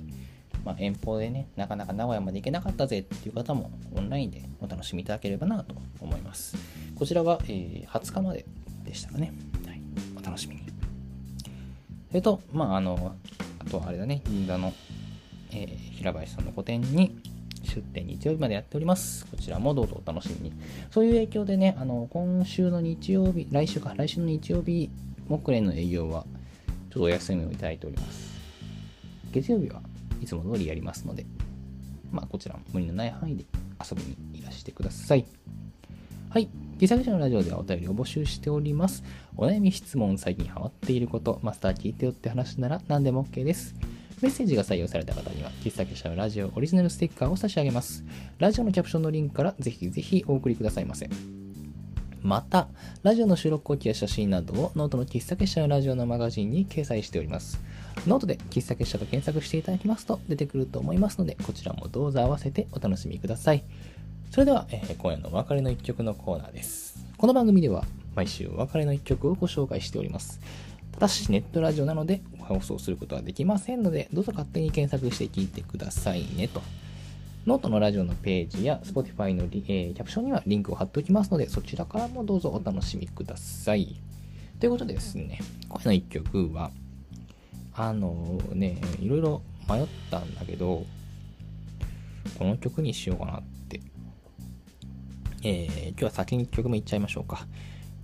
[0.65, 6.58] まあ、遠方でね、なかなか名古屋まで行けなかったぜっていう方もオンラインでお楽しみいただければなと思います。
[6.95, 8.45] こちらは、えー、20日まで
[8.84, 9.32] でしたかね。
[9.65, 9.82] はい、
[10.19, 10.62] お楽しみに。
[12.10, 13.15] それと、まあ、あの、
[13.60, 14.73] あとはあれだね、銀座の
[15.56, 17.17] えー、平林さんの個展に
[17.63, 19.25] 出店日曜日までやっております。
[19.25, 20.54] こちらもどうぞお楽しみに。
[20.91, 24.89] そういう影響でね、あの、今週の日曜日、来週か、来週の日曜日、
[25.28, 26.25] 木蓮の営業は、
[26.91, 28.36] ちょっとお休みをいただいております。
[29.32, 29.82] 月曜日は
[30.21, 31.25] いつも通りやりますので、
[32.12, 33.45] まあ、こちらも無理のない範囲で
[33.84, 35.25] 遊びにいらしてください。
[36.30, 36.49] はい。
[36.78, 39.04] 喫茶結社のラジオではお便りを募集しております。
[39.38, 43.73] お悩み質問、最近ハマっていること、マスター聞いてよって話なら何でも OK です。
[44.21, 48.04] メッセージが採用された方には、喫茶結社のラジオオリジナルステッカーを差し上げます。
[48.39, 51.10] ラジオのキャプションのリンクからぜひぜひお送りくださいませ。
[52.21, 52.67] また、
[53.04, 57.61] ラジオの収録後記や写真などをノートの喫茶結社のラジオのマガジンに掲載しております。
[58.08, 63.64] ノートで喫茶結社と検索していただきますと出てくると思いますので、こちらもどうぞ合わせてお楽しみください。
[64.32, 67.06] それでは、えー、今夜のお別れの一曲のコーナーです。
[67.18, 67.86] この番組では
[68.16, 70.39] 毎週お別れの一曲をご紹介しております。
[70.91, 76.62] ただしネットラジオなので放送することはできませんので、どうぞ勝手に検索して聞いてくださいねと。
[77.46, 83.96] ノートのラジオのページや Spotify のリ、えー、キャプションにはリンクを貼っておきますので、そちらからもどうぞお楽しみください。
[84.60, 85.39] ということでですね、
[85.70, 86.72] 今夜の一曲は、
[87.78, 90.86] あのね、いろいろ迷ったんだけど、
[92.38, 93.82] この曲にしようかなって。
[95.43, 97.47] えー、今日は先に曲目いっちゃいましょうか。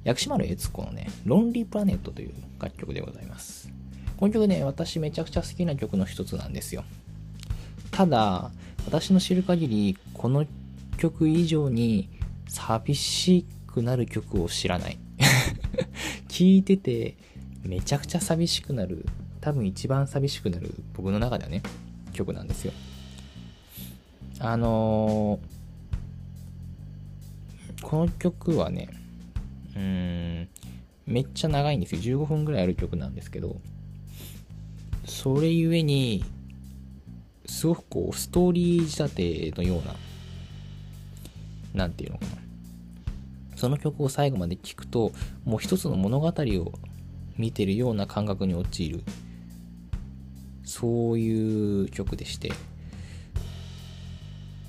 [0.04, 3.72] 薬師丸悦子のね、ロンリープラネットという楽曲でございます。
[4.18, 6.84] この曲ね、私めちゃくちゃ好きな曲の一つなんですよ。
[7.92, 8.52] ただ、
[8.86, 10.46] 私の知る限り、この
[10.98, 12.10] 曲以上に
[12.48, 15.00] 寂しくなる曲を知らない。
[16.28, 17.16] 聴いてて、
[17.64, 19.06] めちゃくちゃ寂しくなる、
[19.42, 21.64] 多分一番寂しくなる僕の中ではね、
[22.14, 22.74] 曲なんですよ。
[24.40, 28.90] あのー、この曲はね、
[29.76, 30.48] うーん、
[31.08, 32.02] めっちゃ長いんですよ。
[32.02, 33.58] 15分ぐらいある曲なんですけど、
[35.06, 36.24] それゆえに、
[37.46, 39.96] すごくこう、ストーリー仕立てのような、
[41.74, 42.32] なんていうのかな。
[43.56, 45.12] その曲を最後まで聴くと、
[45.46, 46.72] もう一つの物語を
[47.38, 49.04] 見てるような感覚に陥る。
[50.72, 52.52] そういう曲でして、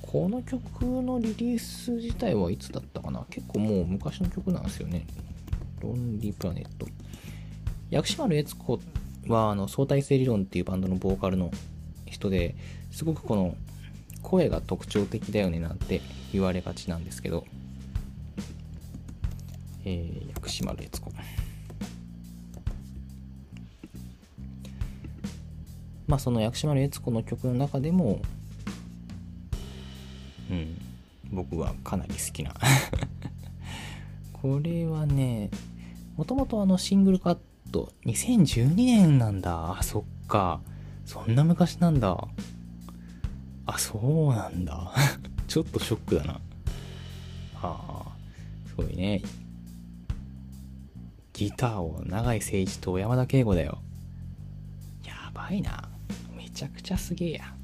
[0.01, 3.25] この曲のリリース自体はいつだったかな？
[3.31, 5.07] 結構もう昔の曲なんですよね。
[5.81, 6.87] ロンリープラネット。
[7.91, 8.81] 薬師丸悦子
[9.29, 11.51] はあの相対性理論っていうバンドのボーカルの
[12.07, 12.57] 人で
[12.91, 13.55] すごくこの
[14.23, 16.01] 声が特徴的だよねなんて
[16.33, 17.45] 言われがちなんですけど、
[19.85, 21.13] えー、薬師丸悦子。
[26.13, 28.21] まあその薬師丸悦子の曲の中でも、
[30.51, 30.77] うん、
[31.33, 32.53] 僕はかなり好きな
[34.35, 35.49] これはね、
[36.19, 37.39] もともとあのシングルカッ
[37.71, 39.79] ト、2012年なんだ。
[39.79, 40.61] あ、そっか。
[41.07, 42.29] そんな昔なんだ。
[43.65, 44.93] あ、そうなんだ。
[45.49, 46.35] ちょっとショックだな。
[46.35, 46.41] あ
[47.63, 48.17] あ、
[48.69, 49.23] すごいね。
[51.33, 53.79] ギターを永井誠一と小山田圭吾だよ。
[55.07, 55.92] やばいな。
[56.63, 57.55] ちゃくちゃすげえや。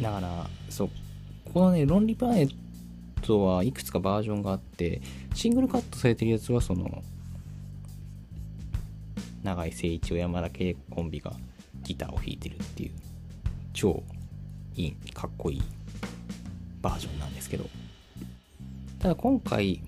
[0.00, 0.90] だから、そう、
[1.52, 2.54] このね、ロンリープラネッ
[3.22, 5.02] トはいくつかバージョンがあって、
[5.34, 7.02] シングルカットされてるやつはその、
[9.42, 11.32] 永井聖一、山田圭コンビが
[11.82, 12.90] ギターを弾いてるっていう、
[13.72, 14.04] 超
[14.76, 15.62] いい、かっこいい
[16.80, 17.68] バージョンなんですけど、
[19.00, 19.82] ただ今回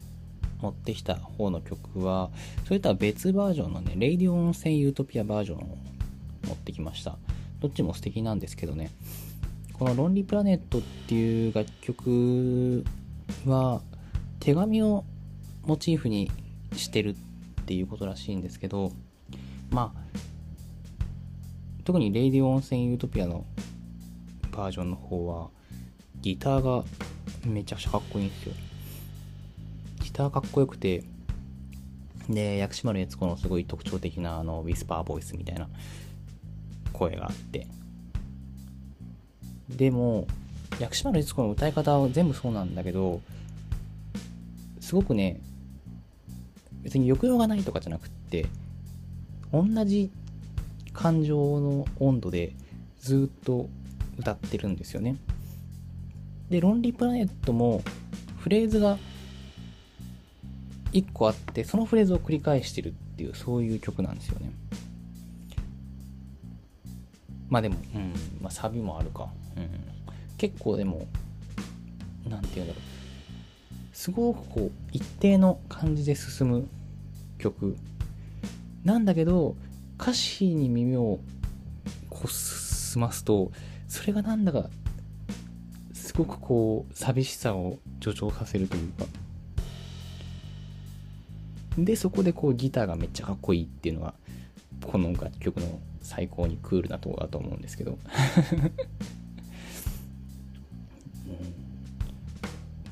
[0.60, 2.30] 持ってきた方の曲は、
[2.66, 5.78] それとは別バージョンのね、 RADIO ONSEN EUTOPIA バージョンを
[6.50, 7.16] 持ってきました。
[7.60, 8.90] どっちも素敵なんですけどね、
[9.74, 12.84] この「ロンリープラネット」っていう楽曲
[13.46, 13.82] は
[14.40, 15.04] 手紙を
[15.64, 16.30] モチーフに
[16.74, 18.92] してるっていうことらしいんですけど
[19.70, 20.18] まあ
[21.84, 23.44] 特に RADIO ONSEN EUTOPIA の
[24.52, 25.48] バージョンの方は
[26.20, 26.84] ギターが
[27.46, 28.54] めちゃくちゃかっこいいんですよ
[30.02, 31.04] ギターかっこよくて
[32.28, 35.68] で薬師丸悦子のすごい特徴的なあのウィスパーボイスみたいな
[37.00, 37.66] 声があって。
[39.70, 40.26] でも
[40.78, 43.20] 薬師丸悦子の歌い方は全部そうなんだけど
[44.80, 45.40] すごくね
[46.82, 48.46] 別に抑揚がないとかじゃなくって
[49.52, 50.10] 同じ
[50.92, 52.52] 感情の温度で
[53.00, 53.68] ずっと
[54.18, 55.16] 歌ってるんですよね。
[56.50, 57.82] で「ロンリープラネット」も
[58.38, 58.98] フレーズが
[60.92, 64.50] 1個あってそのフレーズを繰り返してるっていうそういう曲なんですよね。
[67.50, 69.28] まあでも、うん、まあサビもあるか。
[69.56, 69.68] うん。
[70.38, 71.06] 結構でも、
[72.28, 73.96] なんて言うんだろう。
[73.96, 76.68] すごくこう、一定の感じで進む
[77.36, 77.76] 曲。
[78.84, 79.56] なんだけど、
[80.00, 81.20] 歌詞に耳を
[82.08, 83.52] こう進ますと、
[83.88, 84.70] それがなんだか、
[85.92, 89.04] すごくこう、寂しさを助長させるというか。
[91.76, 94.14] で、そこでこう、ギターがめっちゃかっこいいっていうのが、
[94.86, 95.78] この楽曲の
[96.10, 97.96] 最高にクールなとこだと思うんですけど。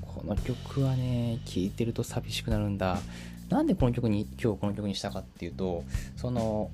[0.06, 3.00] この曲はね聴いてると寂しくなるんだ。
[3.48, 5.82] なんでこの曲に今日この曲にしたかっていうと
[6.16, 6.70] その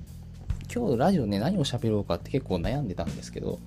[0.73, 3.59] 今日ラジオね何を喋ろうかって結構悩んでたんですけど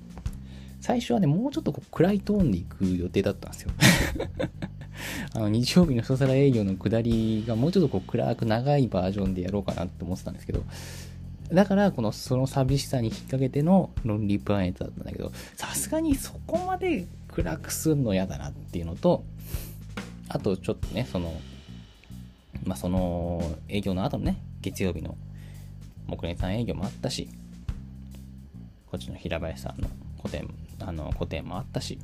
[0.80, 3.70] 最初はねもうちょっとこう暗いトーンでいく予定だったんですよ。
[5.34, 10.62] あの日曜日の一皿営業の下りがもうちょっとこう暗く長いバージョンでやろうかなって思ってたんですけど
[11.52, 19.24] だから、この、その寂しさに引っ掛けてのロンリープラネットだったんだけど、さすがにそこまで暗くすんの嫌だなっていうのと、
[20.28, 21.32] あとちょっとね、その、
[22.64, 25.16] まあ、その営業の後のね、月曜日の
[26.06, 27.28] 木蓮さん営業もあったし、
[28.90, 29.88] こっちの平林さんの
[30.18, 31.98] 個展、あの、個展もあったし、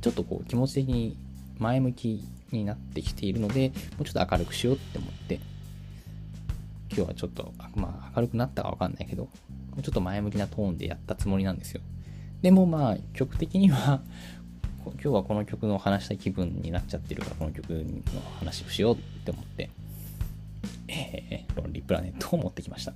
[0.00, 1.16] ちょっとこう気持ち的に
[1.58, 5.40] 前向きになってきているので、もうちょっと明るくしようって思って、
[6.96, 9.28] 今日はちょっと、まあ明るくなったかわかんないけど、
[9.82, 11.82] ちょっと前向きなトーンでやったつもりなんですよ。
[12.40, 14.00] でもまあ曲的には、
[14.86, 18.02] 今日はこの曲の話した気分になっちゃってるから、この曲の
[18.38, 19.68] 話をしようって思って、
[20.88, 22.94] ええー、ロンリープラネットを持ってきました。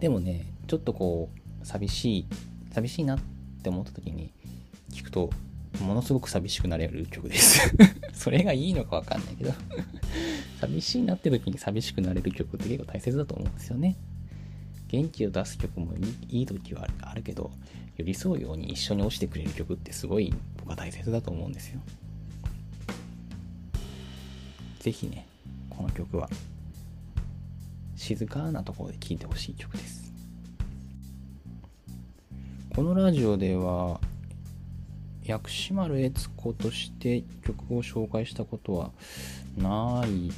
[0.00, 1.28] でもねちょっとこ
[1.62, 2.26] う寂しい
[2.72, 3.18] 寂しいなっ
[3.62, 4.32] て思った時に
[4.90, 5.30] 聞くと
[5.80, 7.72] ものすごく寂しくなれる曲です。
[8.14, 9.52] それがいいのかわかんないけど。
[10.60, 13.96] 寂しいなって時に寂しくなれる曲って結構大切だと思うんですよね。
[14.88, 15.92] 元気を出す曲も
[16.28, 17.50] いい時はあるけど
[17.96, 21.80] 寄り添うように一緒に落ちてくれる曲ってすごい僕は大切だと思うんですよ。
[24.80, 25.26] ぜひね
[25.68, 26.28] この曲は
[27.96, 30.12] 静かなところで聴いてほしい曲です。
[32.74, 34.00] このラジオでは
[35.24, 38.92] 薬師丸悦子として曲を紹介したことは
[39.58, 40.30] ない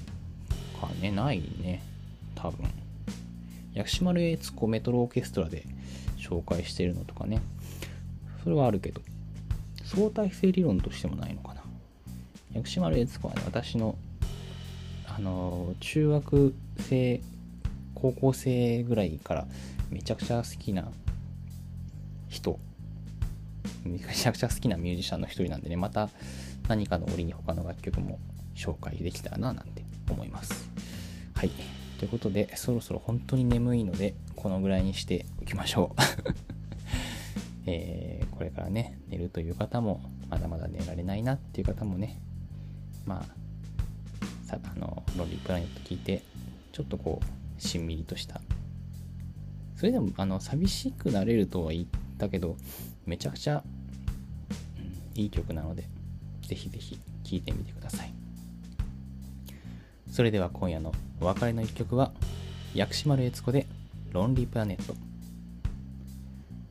[0.81, 1.83] かねないね
[2.35, 2.69] 多分。
[3.75, 5.65] 薬師丸悦子メトロオーケストラで
[6.19, 7.41] 紹介してるのとかね。
[8.43, 9.01] それはあるけど。
[9.85, 11.63] 相対性理論としてもないのかな。
[12.53, 13.97] 薬師丸悦子はね私の
[15.07, 17.21] あの中学生
[17.95, 19.47] 高校生ぐらいから
[19.91, 20.89] めちゃくちゃ好きな
[22.29, 22.59] 人。
[23.85, 26.09] めちゃくちゃ好きなミュージシャンの一人なんでねまた
[26.69, 28.19] 何かの折に他の楽曲も
[28.61, 30.71] 紹介できたらななんて思います。
[31.35, 31.51] はい。
[31.99, 36.01] ということでそろそろ本当に眠いのでこのぐらいにしておきましょう。
[37.67, 42.21] えー、これからね寝るという方もまだまだ寝られないなっていう方もね
[43.07, 46.23] まあさあのロリープラネット聞いて
[46.73, 48.41] ちょっとこうしんみりとした。
[49.77, 51.87] それでもあの寂しくなれるとは言っ
[52.19, 52.57] たけど
[53.07, 53.65] めちゃくちゃ、
[55.15, 55.85] うん、いい曲なので
[56.43, 58.20] ぜひぜひ聴いてみてください。
[60.11, 62.13] それでは今夜のお別れの一曲は
[62.75, 63.67] 薬師丸悦子で
[64.13, 64.95] 「ロンリープラネット」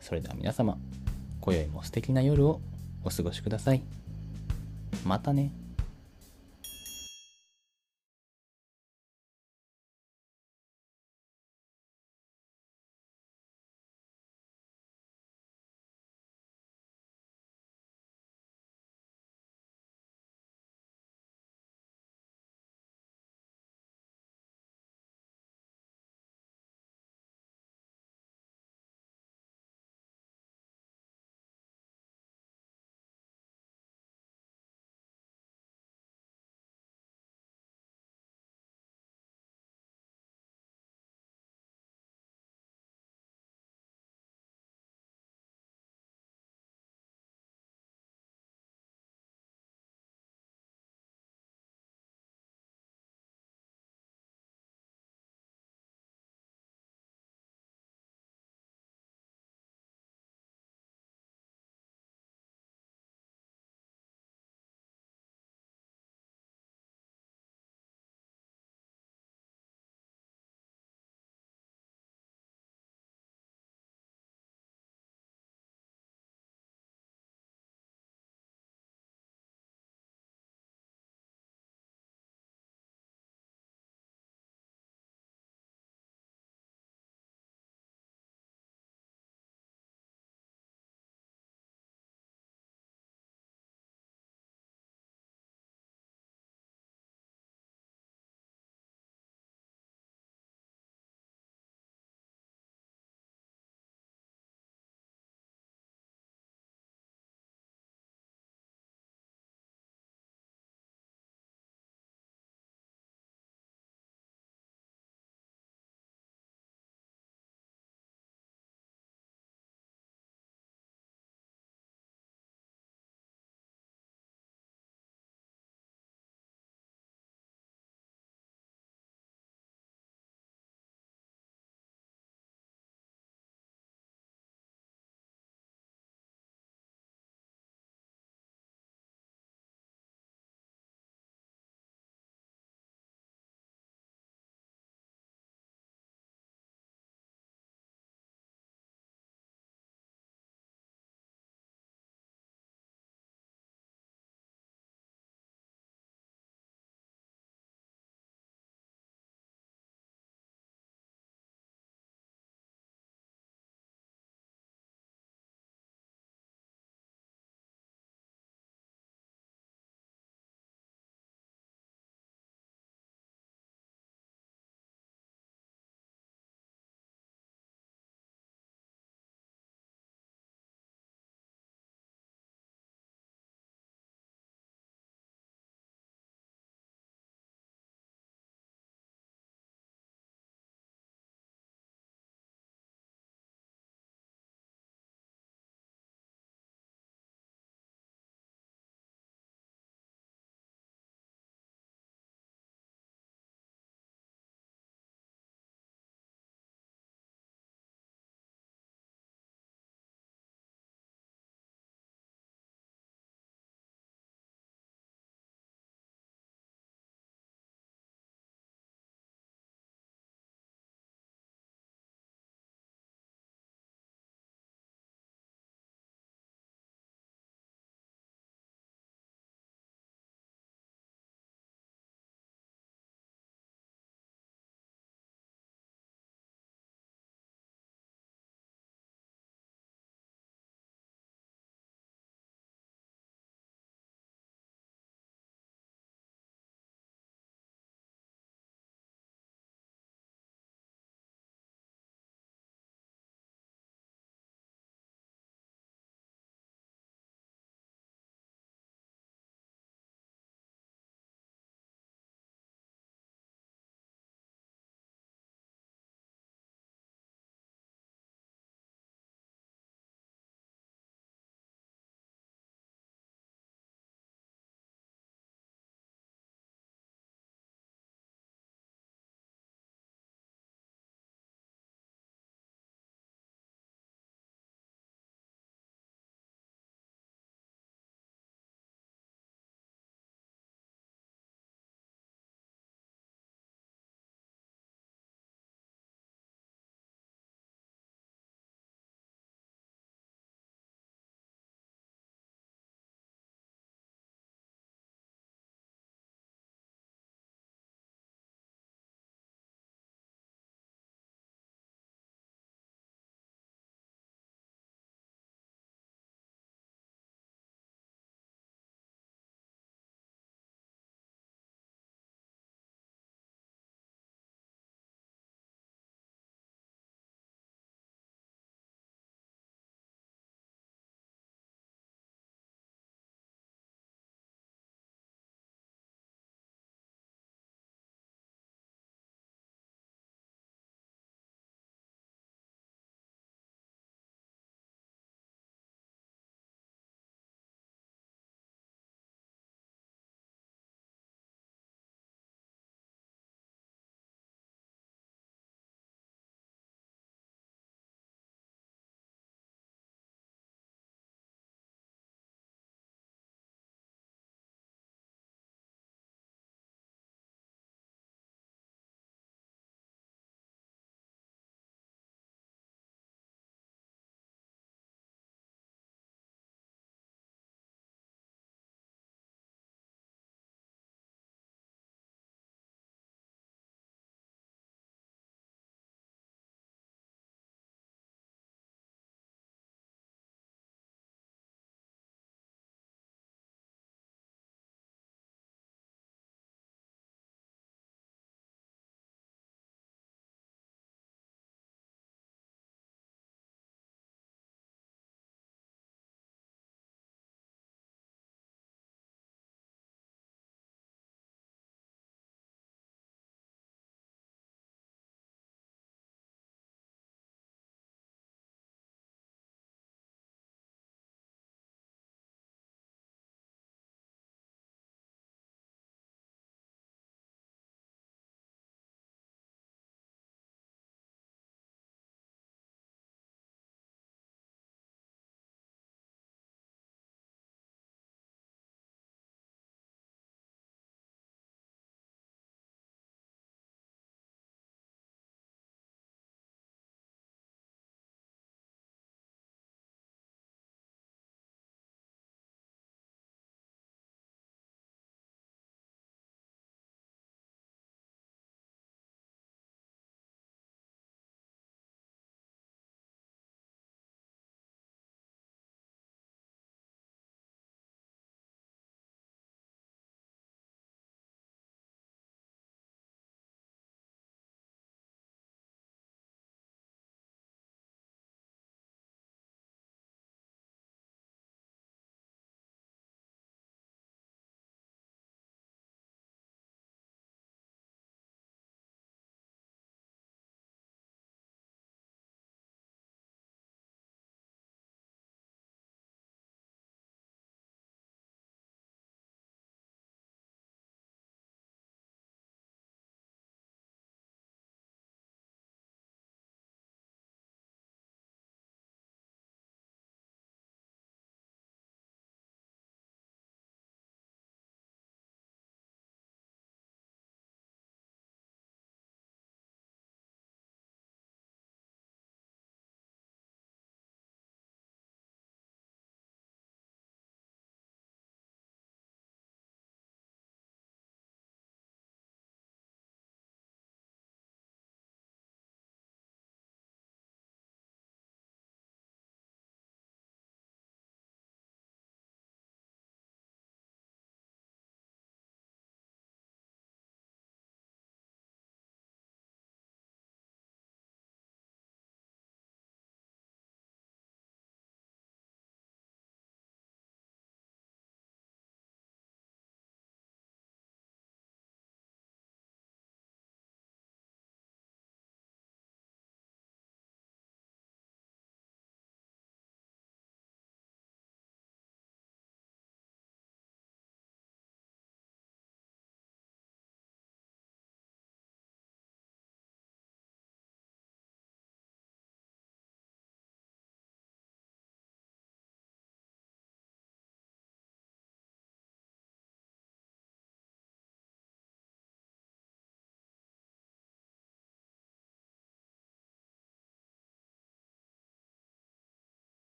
[0.00, 0.76] それでは皆様
[1.40, 2.60] 今宵も素敵な夜を
[3.04, 3.82] お過ごしください。
[5.04, 5.52] またね。